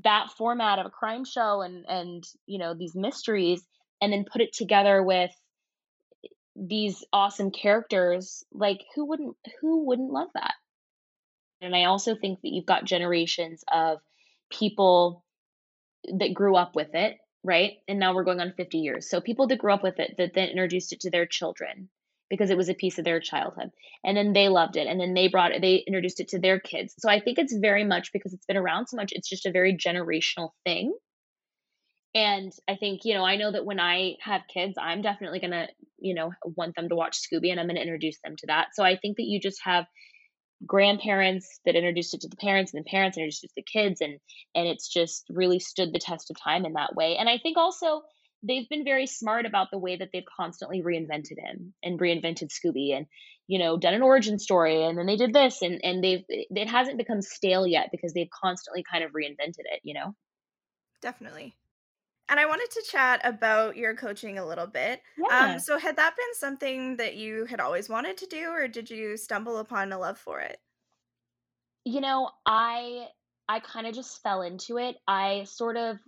[0.05, 3.63] that format of a crime show and, and, you know, these mysteries
[4.03, 5.31] and then put it together with
[6.55, 10.55] these awesome characters, like who wouldn't, who wouldn't love that?
[11.61, 13.99] And I also think that you've got generations of
[14.51, 15.25] people
[16.19, 17.73] that grew up with it, right?
[17.87, 19.09] And now we're going on 50 years.
[19.09, 21.89] So people that grew up with it that then introduced it to their children
[22.31, 23.71] because it was a piece of their childhood.
[24.05, 26.61] And then they loved it and then they brought it they introduced it to their
[26.61, 26.95] kids.
[26.99, 29.53] So I think it's very much because it's been around so much, it's just a
[29.53, 30.95] very generational thing.
[32.15, 35.53] And I think, you know, I know that when I have kids, I'm definitely going
[35.53, 35.69] to,
[35.99, 38.69] you know, want them to watch Scooby and I'm going to introduce them to that.
[38.75, 39.85] So I think that you just have
[40.67, 44.01] grandparents that introduced it to the parents and the parents introduced it to the kids
[44.01, 44.19] and
[44.55, 47.17] and it's just really stood the test of time in that way.
[47.17, 48.03] And i think also
[48.43, 52.97] they've been very smart about the way that they've constantly reinvented him and reinvented scooby
[52.97, 53.07] and
[53.47, 56.69] you know done an origin story and then they did this and and they've it
[56.69, 60.15] hasn't become stale yet because they've constantly kind of reinvented it you know?
[61.01, 61.55] Definitely
[62.29, 65.01] and I wanted to chat about your coaching a little bit.
[65.17, 65.53] Yeah.
[65.53, 68.91] Um, so, had that been something that you had always wanted to do, or did
[68.91, 70.59] you stumble upon a love for it?
[71.85, 73.09] You know, I
[73.49, 74.97] I kind of just fell into it.
[75.07, 75.99] I sort of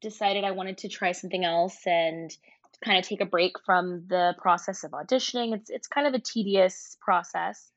[0.00, 2.30] decided I wanted to try something else and
[2.84, 5.54] kind of take a break from the process of auditioning.
[5.54, 7.70] It's it's kind of a tedious process.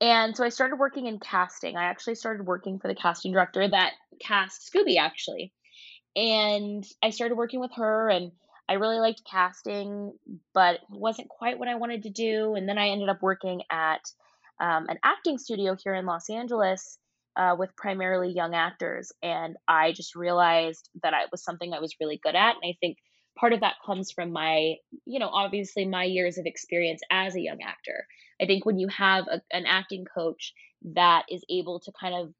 [0.00, 1.76] And so I started working in casting.
[1.76, 5.52] I actually started working for the casting director that cast Scooby actually
[6.16, 8.32] and I started working with her and
[8.68, 10.12] I really liked casting,
[10.52, 12.54] but it wasn't quite what I wanted to do.
[12.54, 14.00] And then I ended up working at
[14.58, 16.98] um, an acting studio here in Los Angeles
[17.36, 19.12] uh, with primarily young actors.
[19.22, 22.56] And I just realized that it was something I was really good at.
[22.56, 22.96] And I think
[23.38, 27.40] part of that comes from my, you know, obviously my years of experience as a
[27.40, 28.06] young actor.
[28.40, 30.54] I think when you have a, an acting coach
[30.94, 32.32] that is able to kind of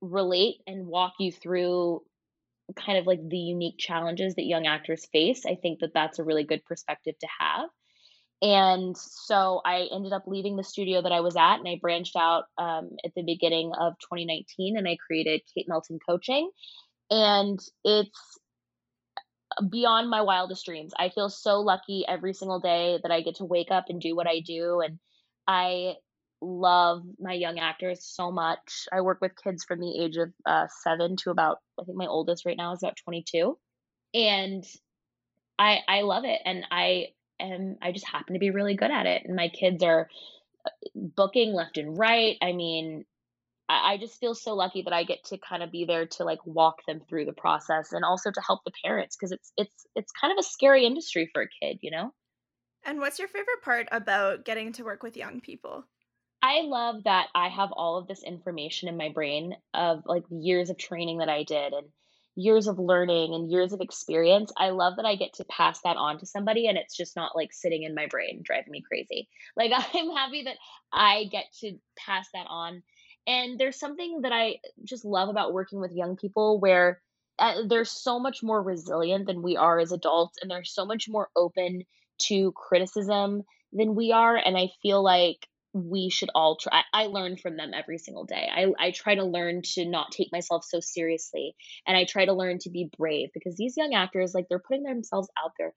[0.00, 2.02] relate and walk you through
[2.76, 6.24] kind of like the unique challenges that young actors face, I think that that's a
[6.24, 7.68] really good perspective to have.
[8.40, 12.14] And so I ended up leaving the studio that I was at and I branched
[12.14, 16.50] out um, at the beginning of 2019 and I created Kate Melton Coaching.
[17.10, 18.38] And it's
[19.70, 20.92] beyond my wildest dreams.
[20.96, 24.14] I feel so lucky every single day that I get to wake up and do
[24.14, 24.80] what I do.
[24.80, 24.98] And
[25.46, 25.94] I
[26.40, 28.86] love my young actors so much.
[28.92, 32.06] I work with kids from the age of uh, seven to about, I think my
[32.06, 33.58] oldest right now is about 22.
[34.14, 34.64] And
[35.58, 36.40] I, I love it.
[36.44, 37.08] And I
[37.40, 39.22] am, I just happen to be really good at it.
[39.24, 40.08] And my kids are
[40.64, 42.36] uh, booking left and right.
[42.40, 43.04] I mean,
[43.68, 46.24] I, I just feel so lucky that I get to kind of be there to
[46.24, 49.86] like walk them through the process and also to help the parents because it's, it's,
[49.94, 52.12] it's kind of a scary industry for a kid, you know?
[52.84, 55.84] And what's your favorite part about getting to work with young people?
[56.42, 60.70] I love that I have all of this information in my brain of like years
[60.70, 61.88] of training that I did and
[62.36, 64.52] years of learning and years of experience.
[64.56, 67.34] I love that I get to pass that on to somebody and it's just not
[67.34, 69.28] like sitting in my brain driving me crazy.
[69.56, 70.56] Like I'm happy that
[70.92, 72.82] I get to pass that on
[73.26, 77.02] And there's something that I just love about working with young people where
[77.40, 81.08] uh, they're so much more resilient than we are as adults, and they're so much
[81.08, 81.82] more open
[82.22, 84.36] to criticism than we are.
[84.36, 88.48] And I feel like we should all try i learn from them every single day.
[88.50, 91.54] I, I try to learn to not take myself so seriously
[91.86, 94.84] and i try to learn to be brave because these young actors like they're putting
[94.84, 95.74] themselves out there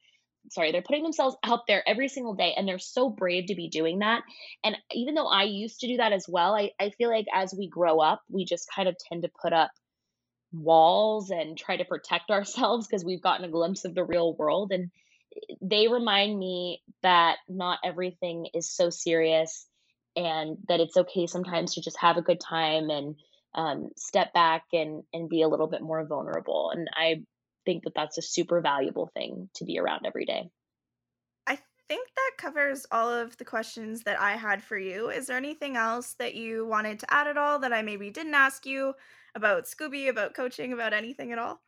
[0.50, 3.70] sorry they're putting themselves out there every single day and they're so brave to be
[3.70, 4.24] doing that
[4.64, 7.54] and even though i used to do that as well i, I feel like as
[7.58, 9.72] we grow up we just kind of tend to put up
[10.54, 14.72] walls and try to protect ourselves because we've gotten a glimpse of the real world
[14.72, 14.90] and
[15.36, 19.68] eh, they remind me that not everything is so serious
[20.16, 23.16] and that it's okay sometimes to just have a good time and
[23.54, 27.22] um, step back and and be a little bit more vulnerable and i
[27.66, 30.50] think that that's a super valuable thing to be around every day
[31.92, 35.10] I think that covers all of the questions that I had for you.
[35.10, 38.34] Is there anything else that you wanted to add at all that I maybe didn't
[38.34, 38.94] ask you
[39.36, 41.62] about Scooby, about coaching, about anything at all?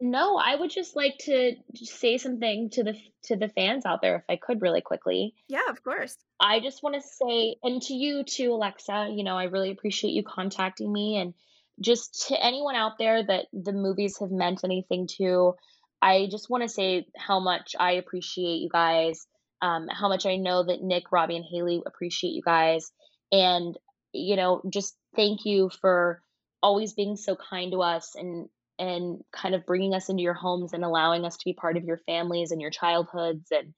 [0.00, 2.94] No i would just like to say something to the
[3.24, 6.16] to the fans out there if i could really quickly Yeah, of course.
[6.40, 10.10] I just want to say, and to you too, Alexa, you know, I really appreciate
[10.10, 11.16] you contacting me.
[11.16, 11.34] And
[11.80, 15.54] just to anyone out there that the movies have meant anything to,
[16.02, 19.26] I just want to say how much I appreciate you guys,
[19.62, 22.92] um, how much I know that Nick, Robbie, and Hayley appreciate you guys.
[23.32, 23.76] And,
[24.12, 26.20] you know, just thank you for
[26.62, 30.72] always being so kind to us and and kind of bringing us into your homes
[30.72, 33.72] and allowing us to be part of your families and your childhoods and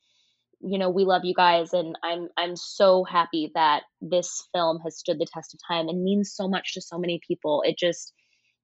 [0.60, 4.98] you know we love you guys and i'm i'm so happy that this film has
[4.98, 7.62] stood the test of time and means so much to so many people.
[7.64, 8.12] It just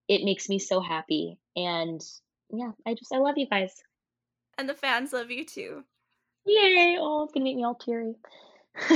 [0.09, 2.01] it makes me so happy and
[2.53, 3.73] yeah i just i love you guys.
[4.59, 5.85] And the fans love you too.
[6.47, 8.15] yay oh it's gonna make me all teary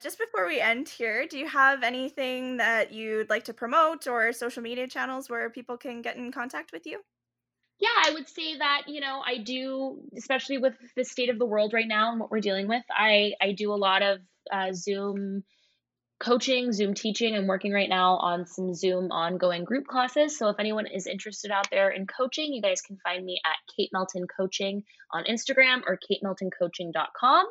[0.00, 4.32] Just before we end here, do you have anything that you'd like to promote or
[4.32, 7.00] social media channels where people can get in contact with you?
[7.80, 11.46] yeah i would say that you know i do especially with the state of the
[11.46, 14.18] world right now and what we're dealing with i i do a lot of
[14.52, 15.42] uh, zoom
[16.20, 17.36] coaching zoom teaching.
[17.36, 20.36] I'm working right now on some zoom ongoing group classes.
[20.36, 23.56] So if anyone is interested out there in coaching you guys can find me at
[23.76, 24.82] kate melton coaching
[25.12, 27.46] on instagram or katemeltoncoaching.com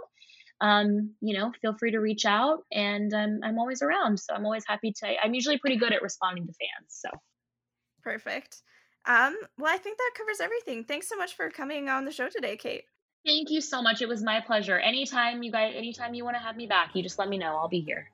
[0.61, 4.45] um, you know feel free to reach out and um, i'm always around so i'm
[4.45, 7.09] always happy to i'm usually pretty good at responding to fans so
[8.07, 8.61] Perfect.
[9.05, 10.85] Um, well, I think that covers everything.
[10.85, 12.85] Thanks so much for coming on the show today, Kate.
[13.25, 14.01] Thank you so much.
[14.01, 14.79] It was my pleasure.
[14.79, 17.57] Anytime you guys, anytime you want to have me back, you just let me know.
[17.57, 18.09] I'll be here.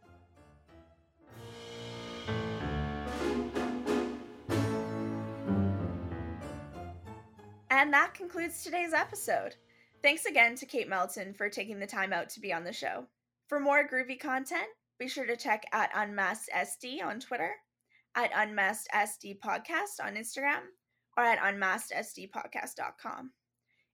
[7.70, 9.58] And that concludes today's episode.
[10.04, 13.06] Thanks again to Kate Melton for taking the time out to be on the show.
[13.48, 14.68] For more groovy content,
[15.00, 17.54] be sure to check at Unmasked SD on Twitter,
[18.14, 20.60] at Unmasked SD Podcast on Instagram,
[21.18, 23.32] or at unmaskedsdpodcast.com.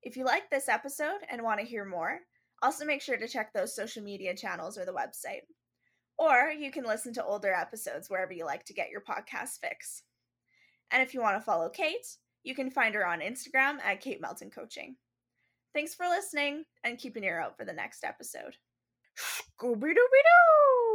[0.02, 2.22] If you like this episode and want to hear more,
[2.64, 5.44] also make sure to check those social media channels or the website.
[6.18, 10.02] Or you can listen to older episodes wherever you like to get your podcast fix.
[10.90, 14.20] And if you want to follow Kate, you can find her on Instagram at Kate
[14.20, 14.96] Melton Coaching.
[15.74, 18.56] Thanks for listening and keep an ear out for the next episode.
[19.18, 20.89] Scooby Dooby Doo!